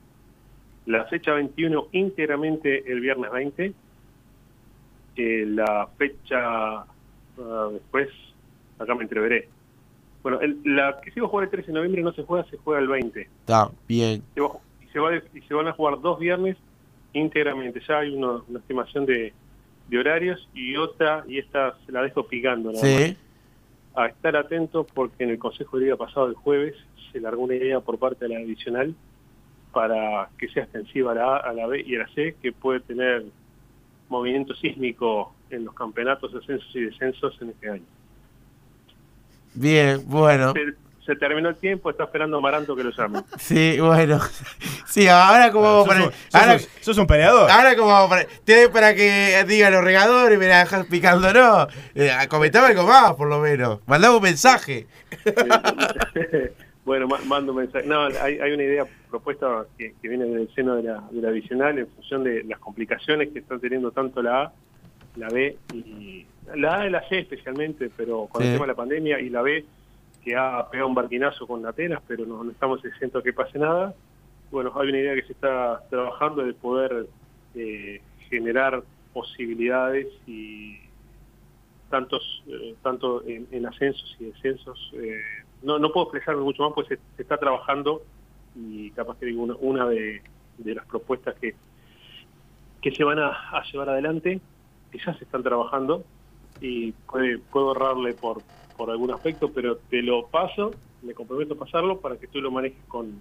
[0.86, 3.72] La fecha 21 íntegramente el viernes 20.
[5.16, 8.08] Eh, la fecha ah, después,
[8.78, 9.48] acá me entreveré.
[10.22, 12.44] Bueno, el- la que se iba a jugar el 13 de noviembre no se juega,
[12.48, 14.22] se juega el 20 Está bien.
[14.34, 16.56] se va- y, se va- y se van a jugar dos viernes
[17.12, 17.80] íntegramente.
[17.88, 19.32] Ya hay uno- una estimación de,
[19.88, 22.70] de horarios y otra, y esta se la dejo picando.
[22.72, 23.16] nada Sí.
[23.94, 26.74] A estar atentos porque en el Consejo de Liga pasado el jueves
[27.12, 28.94] se largó una idea por parte de la adicional
[29.72, 32.52] para que sea extensiva a la A, a la B y a la C, que
[32.52, 33.24] puede tener
[34.08, 37.84] movimiento sísmico en los campeonatos, ascensos y descensos en este año.
[39.54, 40.54] Bien, bueno.
[41.04, 43.22] Se terminó el tiempo, está esperando Amaranto que lo llame.
[43.38, 44.20] Sí, bueno.
[44.86, 47.50] Sí, ahora como Sos para, un- sos ahora, un- sos un peleador.
[47.50, 51.66] Ahora como para, tenés para que diga los regadores y me la dejas picando, no.
[51.94, 53.80] Eh, comentame algo más, por lo menos.
[53.86, 54.86] Mandame un mensaje.
[56.84, 57.86] bueno, ma- mando un mensaje.
[57.86, 61.30] No, hay, hay una idea propuesta que, que viene del seno de la, de la
[61.30, 64.52] divisional en función de las complicaciones que están teniendo tanto la A,
[65.16, 68.48] la B y la A y la C especialmente, pero con Sí.
[68.48, 69.64] el tema de la pandemia y la B
[70.24, 73.94] que ha pegado un barquinazo con Atenas, pero no, estamos exentos que pase nada.
[74.50, 77.06] Bueno, hay una idea que se está trabajando de poder
[77.54, 80.78] eh, generar posibilidades y
[81.90, 84.90] tantos eh, tanto en, en ascensos y descensos.
[84.94, 85.20] eh,
[85.62, 88.02] no, no puedo expresarme mucho más, pues se, está trabajando
[88.56, 90.22] y capaz que digo una, una de,
[90.58, 91.54] de las propuestas que,
[92.80, 94.40] que se van a, a llevar adelante,
[94.90, 96.04] que ya se están trabajando
[96.60, 98.42] y puede, puedo ahorrarle por,
[98.76, 102.50] por algún aspecto, pero te lo paso, me comprometo a pasarlo para que tú lo
[102.50, 103.12] manejes con,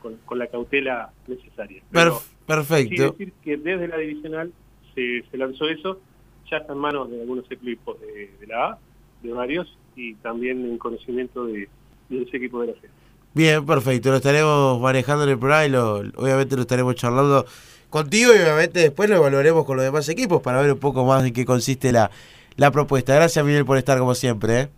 [0.00, 1.82] con, con la cautela necesaria.
[1.90, 3.02] Pero Perf- perfecto.
[3.12, 4.52] Decir que desde la divisional
[4.94, 6.00] se, se lanzó eso,
[6.50, 8.78] ya está en manos de algunos equipos de, de la A,
[9.22, 11.68] de varios, y también en conocimiento de,
[12.08, 12.88] de ese equipo de la C.
[13.32, 14.10] Bien, perfecto.
[14.10, 17.44] Lo estaremos manejando en el programa y lo, obviamente lo estaremos charlando
[17.90, 21.24] contigo y obviamente después lo evaluaremos con los demás equipos para ver un poco más
[21.24, 22.10] en qué consiste la,
[22.56, 23.14] la propuesta.
[23.14, 24.60] Gracias, Miguel, por estar como siempre.
[24.60, 24.68] ¿eh?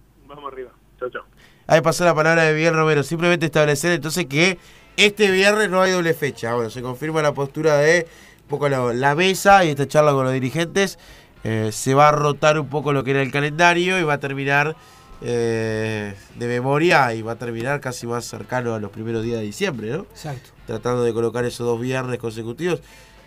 [0.99, 1.23] Chao, chao.
[1.67, 3.03] Ahí pasó la palabra de Miguel Romero.
[3.03, 4.59] Simplemente establecer entonces que
[4.97, 6.55] este viernes no hay doble fecha.
[6.55, 8.07] Bueno, se confirma la postura de
[8.43, 10.99] un poco la, la mesa y esta charla con los dirigentes.
[11.45, 14.19] Eh, se va a rotar un poco lo que era el calendario y va a
[14.19, 14.77] terminar
[15.21, 19.45] eh, de memoria y va a terminar casi más cercano a los primeros días de
[19.45, 20.01] diciembre, ¿no?
[20.11, 20.51] Exacto.
[20.67, 22.81] Tratando de colocar esos dos viernes consecutivos.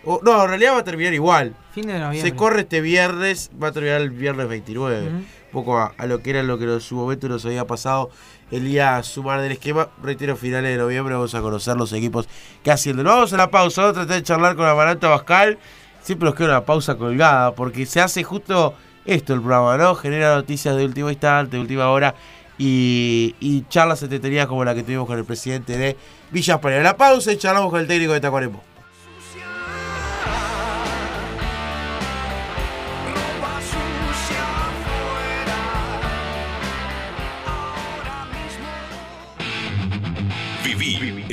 [0.04, 1.54] O- no, en realidad va a terminar igual.
[1.72, 2.20] Fin de noviembre.
[2.30, 5.00] Se corre este viernes, va a terminar el viernes 29.
[5.06, 5.08] Ujú.
[5.16, 8.10] Un poco a, a lo que era lo que en su momento nos había pasado
[8.50, 9.88] el día sumar del esquema.
[10.02, 12.26] Reitero, finales de noviembre vamos a conocer los equipos
[12.62, 13.04] que haciendo.
[13.04, 15.58] Vamos a la pausa, vamos a tratar de charlar con Amaranto Bascal.
[16.02, 18.74] Siempre nos queda una pausa colgada, porque se hace justo
[19.04, 19.94] esto el programa, ¿no?
[19.94, 22.14] Genera noticias de último instante, de última hora.
[22.58, 25.96] Y, y charlas entretenidas como la que tuvimos con el presidente de
[26.30, 26.82] Villa Española.
[26.82, 28.62] La pausa y charlamos con el técnico de Tacuarembó.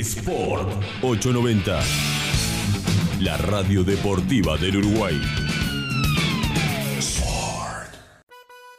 [0.00, 1.78] Sport 890.
[3.20, 5.20] La radio deportiva del Uruguay.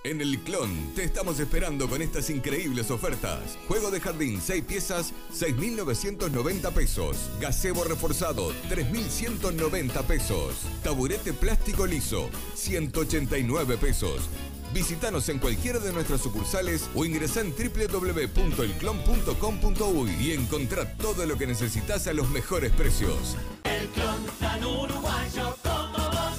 [0.04, 3.60] En el Clon te estamos esperando con estas increíbles ofertas.
[3.68, 7.30] Juego de jardín 6 piezas, 6.990 pesos.
[7.40, 10.56] Gazebo reforzado, 3.190 pesos.
[10.84, 14.28] Taburete plástico liso, 189 pesos.
[14.74, 21.46] Visítanos en cualquiera de nuestras sucursales o ingresá en www.elclon.com.uy y encontrá todo lo que
[21.46, 23.36] necesitas a los mejores precios.
[23.66, 26.38] El clon tan uruguayo como vos.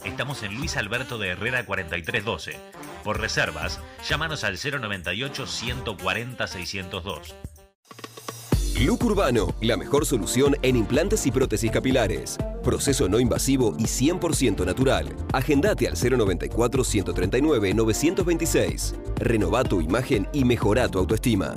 [0.04, 2.60] Estamos en Luis Alberto de Herrera 4312.
[3.04, 7.36] Por reservas, llámanos al 098 140 602.
[8.82, 12.38] Look Urbano, la mejor solución en implantes y prótesis capilares.
[12.62, 15.16] Proceso no invasivo y 100% natural.
[15.32, 18.96] Agendate al 094-139-926.
[19.16, 21.56] Renova tu imagen y mejora tu autoestima.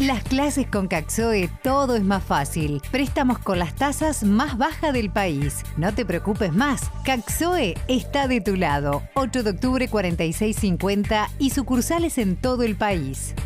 [0.00, 2.82] Las clases con Caxoe todo es más fácil.
[2.90, 5.62] Préstamos con las tasas más bajas del país.
[5.76, 6.90] No te preocupes más.
[7.04, 9.04] Caxoe está de tu lado.
[9.14, 13.36] 8 de octubre 4650 y sucursales en todo el país.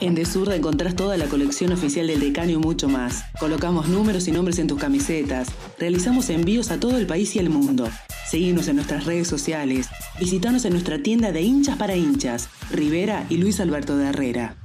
[0.00, 3.24] En Desurra encontrás toda la colección oficial del Decano y mucho más.
[3.38, 5.48] Colocamos números y nombres en tus camisetas.
[5.78, 7.88] Realizamos envíos a todo el país y el mundo.
[8.26, 9.88] Seguinos en nuestras redes sociales.
[10.18, 14.56] Visítanos en nuestra tienda de hinchas para hinchas, Rivera y Luis Alberto de Herrera.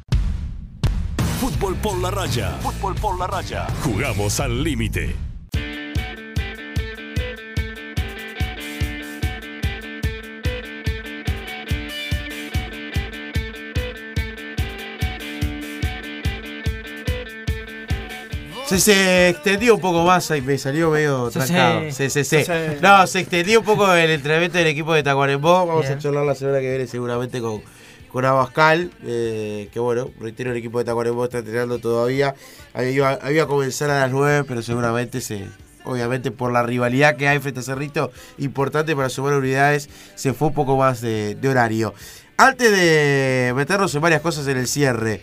[1.39, 2.57] Fútbol por la raya.
[2.61, 3.67] Fútbol por la raya.
[3.83, 5.28] Jugamos al límite.
[18.69, 21.81] Se, se extendió un poco más y me salió medio trancado.
[21.91, 22.23] sí, sí.
[22.23, 22.37] Sí.
[22.81, 25.65] No, se extendió un poco el entrenamiento del equipo de Tacuarembó.
[25.65, 25.97] Vamos Bien.
[25.97, 27.61] a charlar la semana que viene seguramente con,
[28.11, 28.91] con Abascal.
[29.03, 32.35] eh, que bueno, reitero, el equipo de Tacuarembó está entrenando todavía.
[32.73, 35.45] Había, había a comenzar a las 9, pero seguramente se.
[35.85, 40.49] Obviamente por la rivalidad que hay frente a Cerrito, importante para sumar unidades, se fue
[40.49, 41.95] un poco más de, de horario.
[42.37, 45.21] Antes de meternos en varias cosas en el cierre,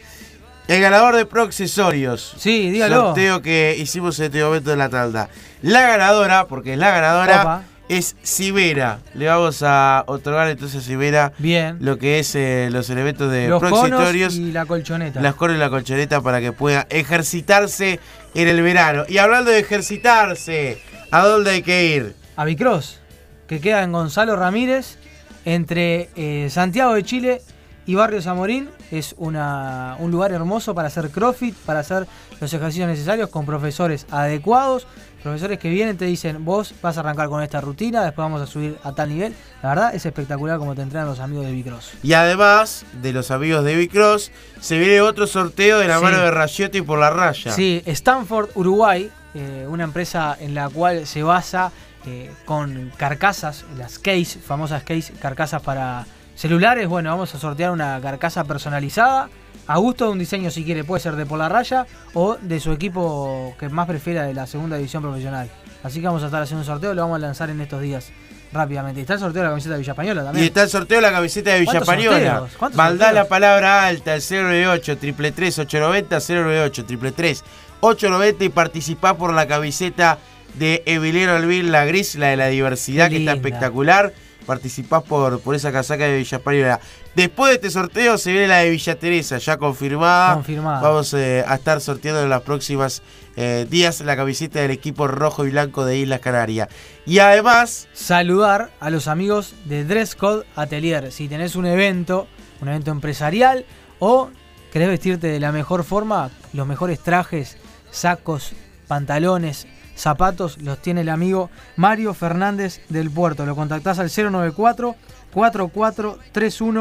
[0.69, 2.35] el ganador de Pro Accesorios.
[2.39, 2.97] Sí, dígalo.
[3.07, 5.29] Sorteo que hicimos en este momento de la talda.
[5.63, 7.63] La ganadora, porque es la ganadora, Opa.
[7.89, 8.99] es Sibera.
[9.15, 11.79] Le vamos a otorgar entonces a Sibera Bien.
[11.81, 15.21] lo que es eh, los elementos de Los Pro conos Accesorios, y la colchoneta.
[15.21, 18.01] las conos y la colchoneta para que pueda ejercitarse
[18.35, 19.05] en el verano.
[19.09, 20.79] Y hablando de ejercitarse,
[21.11, 22.15] ¿a dónde hay que ir?
[22.37, 23.01] A Bicross,
[23.47, 24.99] que queda en Gonzalo Ramírez,
[25.45, 27.41] entre eh, Santiago de Chile
[27.87, 28.69] y Barrio Zamorín.
[28.91, 32.07] Es una, un lugar hermoso para hacer CrossFit, para hacer
[32.41, 34.87] los ejercicios necesarios con profesores adecuados.
[35.23, 38.47] Profesores que vienen te dicen, vos vas a arrancar con esta rutina, después vamos a
[38.47, 39.35] subir a tal nivel.
[39.61, 41.95] La verdad es espectacular como te entrenan los amigos de Bicross.
[42.05, 44.31] Y además de los amigos de Bicross,
[44.61, 46.05] se viene otro sorteo de la Sí.
[46.05, 47.51] mano de Rayete y por la raya.
[47.51, 51.73] Sí, Stanford, Uruguay, eh, una empresa en la cual se basa
[52.07, 56.07] eh, con carcasas, las case, famosas case, carcasas para
[56.37, 56.87] celulares.
[56.89, 59.29] Bueno, vamos a sortear una carcasa personalizada,
[59.67, 62.61] a gusto de un diseño si quiere, puede ser de por la raya o de
[62.61, 65.51] su equipo que más prefiera de la segunda división profesional.
[65.83, 68.11] Así que vamos a estar haciendo un sorteo, lo vamos a lanzar en estos días
[68.53, 69.01] rápidamente.
[69.01, 70.47] Y está el sorteo de la camiseta de Villa Española Y también.
[70.47, 72.49] está el sorteo de la camiseta de Villa ¿Cuántos Española.
[72.59, 73.13] sorteos?
[73.15, 77.45] la palabra alta al 098 333 890 098 333
[77.81, 80.19] 890 y participá por la camiseta
[80.55, 84.13] de Emiliano Alvin, la gris, la de la diversidad, Qué que está espectacular.
[84.47, 86.81] Participás por, por esa casaca de Villa Española.
[87.15, 90.35] Después de este sorteo se viene la de Villa Teresa, ya confirmada.
[90.35, 90.81] Confirmada.
[90.81, 93.03] Vamos eh, a estar sorteando en los próximos
[93.37, 96.69] eh, días la camiseta del equipo rojo y blanco de Islas Canarias.
[97.05, 101.13] Y además, saludar a los amigos de Dress Code Atelier.
[101.13, 102.29] Si tenés un evento,
[102.61, 103.65] un evento empresarial
[103.99, 104.31] o
[104.73, 107.57] querés vestirte de la mejor forma, los mejores trajes,
[107.91, 108.53] sacos,
[108.87, 109.67] pantalones,
[109.97, 113.45] zapatos, los tiene el amigo Mario Fernández del Puerto.
[113.47, 114.95] Lo contactás al 094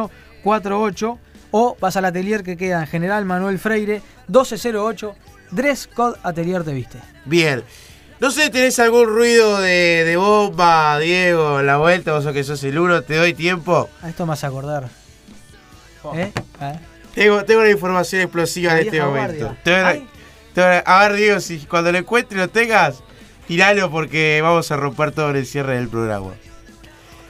[0.04, 1.20] 443148
[1.52, 5.16] o vas al atelier que queda en General Manuel Freire 1208
[5.52, 7.00] Dress Code Atelier te viste.
[7.26, 7.64] Bien.
[8.20, 12.14] No sé, ¿tenés algún ruido de, de bomba, Diego, en la vuelta?
[12.14, 13.90] Vos sos que sos el uno, te doy tiempo.
[14.02, 14.88] A esto me hace acordar.
[16.14, 16.32] ¿Eh?
[16.62, 16.80] ¿Eh?
[17.14, 19.46] Tengo, tengo una información explosiva en este momento.
[19.48, 19.62] guardia.
[19.64, 20.08] Te voy a- Ay.
[20.54, 23.04] te voy a- a ver, Diego, si cuando lo encuentres y lo tengas,
[23.48, 26.32] tiralo porque vamos a romper todo en el cierre del programa.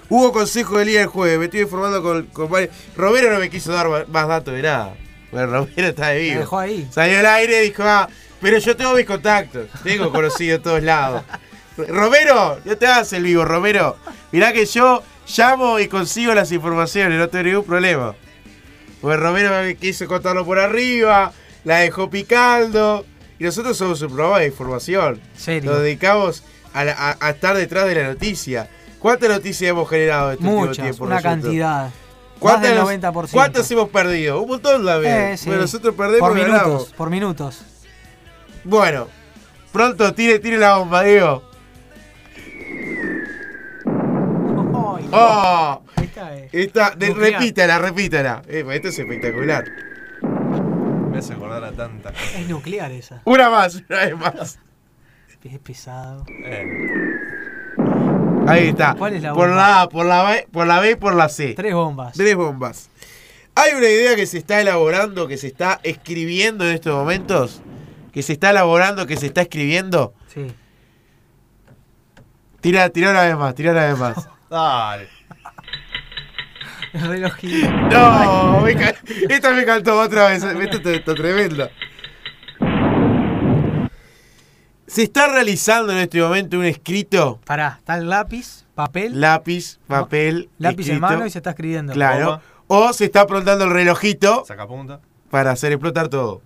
[0.10, 3.50] Hubo consejo del día del jueves, me estoy informando con, con varios- Romero no me
[3.50, 4.94] quiso dar más datos de nada.
[5.32, 6.40] Bueno, Romero está de Me vivo.
[6.42, 6.88] dejó ahí.
[6.92, 8.08] Salió al aire y dijo, ah,
[8.40, 11.24] pero yo tengo mis contactos, tengo conocido en todos lados.
[11.78, 13.98] Romero, no te hagas el vivo, Romero.
[14.32, 15.02] Mirá que yo
[15.36, 18.16] llamo y consigo las informaciones, no tengo ningún problema.
[19.02, 23.06] Porque Romero me quiso contarlo por arriba, la dejó picando.
[23.40, 25.20] Y nosotros somos un programa de información.
[25.36, 25.72] Serio.
[25.72, 28.70] Nos dedicamos a, la- a- a estar detrás de la noticia.
[29.00, 31.04] ¿Cuántas noticias hemos generado este último tiempo?
[31.04, 31.22] una nosotros?
[31.44, 31.84] cantidad.
[31.86, 31.94] Más
[32.40, 33.32] ¿Cuántas, del nos- 90%.
[33.32, 34.42] ¿Cuántas hemos perdido?
[34.42, 35.34] Un montón la vez.
[35.34, 35.46] Eh, sí.
[35.48, 36.94] Bueno, nosotros perdemos por minutos, ganamos.
[36.94, 37.62] por minutos.
[38.64, 39.08] Bueno,
[39.72, 41.44] pronto tire, tire la bomba, Diego.
[45.12, 45.82] ¡Oh!
[46.02, 47.18] Esta es Esta, nuclear.
[47.42, 48.42] repítala, repítala.
[48.48, 49.66] Eh, esto es espectacular.
[51.16, 52.40] Me hace acordar a tanta cosa.
[52.40, 53.22] Es nuclear esa.
[53.24, 54.60] Una más, una vez más.
[55.46, 56.26] Es pesado.
[56.44, 56.66] Eh,
[58.46, 58.96] Ahí está.
[58.96, 59.56] ¿Cuál es la por bomba?
[59.56, 61.54] la A, por la B, por la B y por la C.
[61.56, 62.18] Tres bombas.
[62.18, 62.90] Tres bombas.
[63.56, 67.62] Hay una idea que se está elaborando, que se está escribiendo en estos momentos.
[68.12, 70.14] Que se está elaborando, que se está escribiendo.
[70.34, 70.54] Sí.
[72.60, 74.28] Tira, tira una vez más, tira una vez más.
[74.50, 75.08] Dale.
[77.02, 77.70] El relojito.
[77.72, 78.96] No, me ca-
[79.30, 80.44] esta me cantó otra vez.
[80.44, 81.70] Esto está, está tremendo.
[84.88, 87.42] Se está realizando en este momento un escrito.
[87.46, 89.20] Pará, está el lápiz, papel.
[89.20, 90.50] Lápiz, papel.
[90.58, 91.92] lápiz en mano y se está escribiendo.
[91.94, 92.42] Claro.
[92.68, 95.02] O se está aprontando el relojito Sacapunta.
[95.30, 96.42] para hacer explotar todo.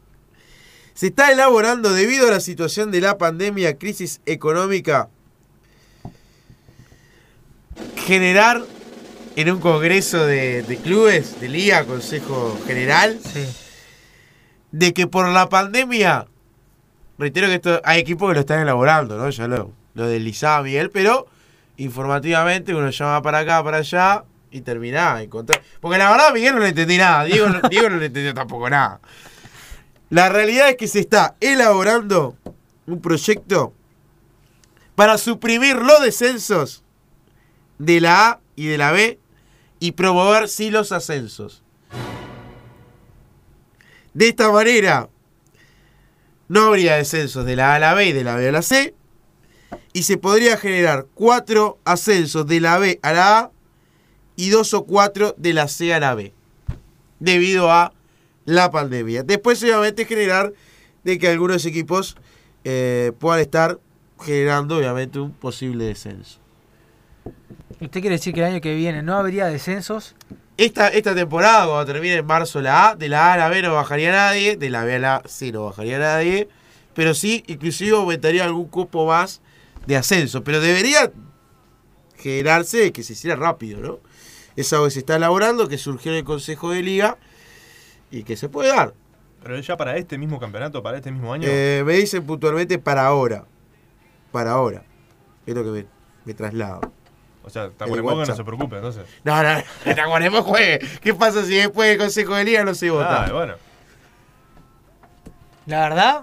[0.94, 5.10] Se está elaborando debido a la situación de la pandemia, crisis económica,
[7.96, 8.62] generar
[9.42, 13.46] en un congreso de, de clubes, de liga, consejo general, Sí.
[14.72, 16.28] de que por la pandemia,
[17.18, 19.30] reitero que esto hay equipos que lo están elaborando, ¿no?
[19.30, 21.28] Ya lo, lo deslizaba Miguel, pero
[21.78, 25.22] informativamente uno llama para acá, para allá y terminaba.
[25.24, 28.70] encontrar- Porque la verdad Miguel no le entendí nada, Diego, Diego no le entendió tampoco
[28.70, 29.00] nada.
[30.10, 32.36] La realidad es que se está elaborando
[32.88, 33.74] un proyecto
[34.96, 36.84] para suprimir los descensos
[37.78, 39.18] de la A y de la B
[39.80, 41.64] y promover sí los ascensos.
[44.14, 45.10] De esta manera,
[46.48, 48.62] no habría descensos de la A a la B y de la B a la
[48.62, 48.96] C,
[49.94, 53.52] y se podría generar cuatro ascensos de la B a la A
[54.36, 56.34] y dos o cuatro de la C a la B,
[57.20, 57.94] debido a
[58.46, 59.24] la pandemia.
[59.24, 60.54] Después, obviamente, generar
[61.04, 62.18] de que algunos equipos
[62.64, 63.80] eh, puedan estar
[64.20, 66.39] generando, obviamente, un posible descenso.
[67.82, 70.16] ¿Usted quiere decir que el año que viene no habría descensos?
[70.58, 73.62] Esta, esta temporada, cuando termine en marzo la A, de la A a la B
[73.62, 76.50] no bajaría nadie, de la B a la C no bajaría nadie,
[76.94, 79.42] pero sí, inclusive aumentaría algún cupo más
[79.86, 81.12] de ascenso, pero debería
[82.18, 84.00] generarse que se hiciera rápido, ¿no?
[84.58, 87.18] Es algo que se está elaborando, que surgió en el Consejo de Liga
[88.12, 88.94] y que se puede dar.
[89.42, 91.48] Pero ya para este mismo campeonato, para este mismo año.
[91.48, 93.46] Eh, me dicen puntualmente para ahora.
[94.34, 94.84] Para ahora.
[95.46, 95.86] Es lo que me,
[96.26, 96.82] me traslado.
[97.50, 99.04] O sea, Tacuarembó que no se preocupe, entonces.
[99.24, 100.80] No, no, no, Tacuarembó juegue.
[101.02, 103.26] ¿Qué pasa si después del Consejo de Liga no se vota?
[103.26, 103.56] Ah, bueno.
[105.66, 106.22] La verdad,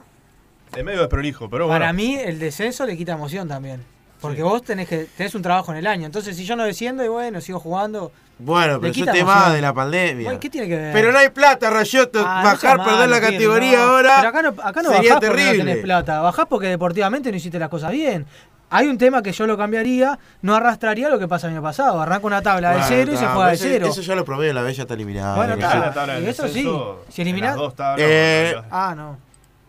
[0.77, 1.79] Es medio desprolijo, pero bueno.
[1.81, 3.85] para mí el descenso le quita emoción también.
[4.21, 6.07] Porque vos tenés que tenés un trabajo en el año.
[6.07, 8.11] Entonces, si yo no desciendo y bueno, sigo jugando.
[8.39, 10.25] Bueno, pero es un tema de la pandemia.
[10.25, 10.93] Bueno, ¿Qué tiene que ver?
[10.93, 12.23] Pero no hay plata, Rayoto.
[12.27, 13.85] Ah, no Bajar, perder malo, la categoría no.
[13.85, 14.17] ahora.
[14.17, 15.65] Pero acá no, acá no sería bajás porque no terrible.
[15.65, 16.21] tenés plata.
[16.21, 18.27] Bajás porque deportivamente no hiciste las cosas bien.
[18.69, 22.01] Hay un tema que yo lo cambiaría, no arrastraría lo que pasa el año pasado.
[22.01, 23.87] Arranca una tabla de cero y se juega de eso- cero.
[23.89, 25.37] Eso ya lo probé, la bella está eliminada.
[25.37, 25.79] Bueno, Eso- está.
[25.79, 26.69] la tabla del Y eso sí,
[27.09, 27.51] si eliminás.
[27.51, 29.19] las dos tablas, Eh, Ah, no.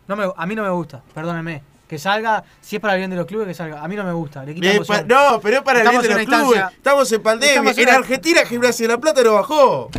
[0.07, 1.61] no me, a mí no me gusta, perdónenme.
[1.87, 3.81] Que salga, si es para el bien de los clubes, que salga.
[3.81, 6.01] A mí no me gusta, le quita Eh, pa- no, pero es para el bien
[6.01, 6.63] de los clubes.
[6.75, 7.53] Estamos en pandemia.
[7.53, 9.89] Estamos en En Argentina, Gimnasia de la Plata no bajó.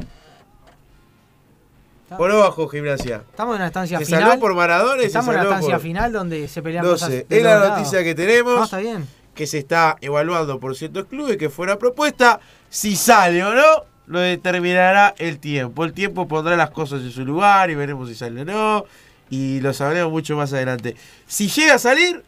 [2.16, 3.22] ¿O no bajó Gimnasia?
[3.30, 4.22] Estamos en una instancia Se final.
[4.22, 7.10] salvó por Maradona Estamos en una por- final donde se pelean No cosas.
[7.10, 8.56] sé, de es la noticia que tenemos.
[8.56, 9.06] No, está bien.
[9.34, 12.40] Que se está evaluando por ciertos clubes, que fue una propuesta.
[12.70, 15.84] Si sale o no, lo determinará el tiempo.
[15.84, 18.84] El tiempo pondrá las cosas en su lugar y veremos si sale o no.
[19.30, 20.96] Y lo sabremos mucho más adelante.
[21.26, 22.24] Si llega a salir,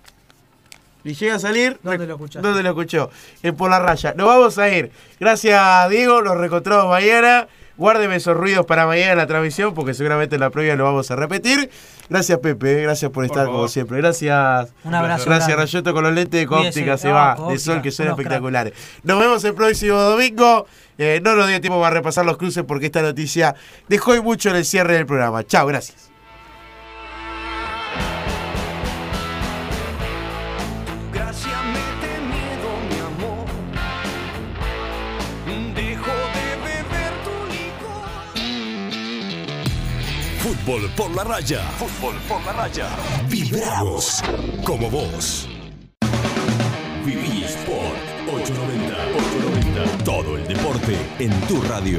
[1.03, 2.47] si llega a salir, ¿Dónde lo escuchaste?
[2.47, 3.11] ¿dónde lo escuchó?
[3.43, 4.12] En Por la Raya.
[4.14, 4.93] Nos vamos a ir.
[5.18, 6.20] Gracias, Diego.
[6.20, 7.49] Nos reencontramos mañana.
[7.81, 11.11] Guárdeme esos ruidos para mañana en la transmisión, porque seguramente en la previa lo vamos
[11.11, 11.70] a repetir.
[12.11, 12.83] Gracias, Pepe.
[12.83, 13.97] Gracias por estar como siempre.
[13.97, 14.68] Gracias.
[14.85, 15.64] Un abrazo Gracias, grande.
[15.64, 17.39] Rayoto, con los lentes de óptica se va.
[17.49, 18.74] De sol que son espectaculares.
[19.03, 20.66] Nos vemos el próximo domingo.
[20.99, 23.55] Eh, no nos dio tiempo para repasar los cruces porque esta noticia
[23.89, 25.43] dejó y mucho en el cierre del programa.
[25.47, 26.10] Chao, gracias.
[40.71, 41.62] Fútbol por la raya.
[41.81, 42.89] Fútbol por la raya.
[43.29, 44.23] Vibramos
[44.64, 45.49] como vos.
[47.05, 47.99] Viví Sport
[48.33, 48.95] 890.
[49.16, 50.05] 890.
[50.05, 51.99] Todo el deporte en tu radio.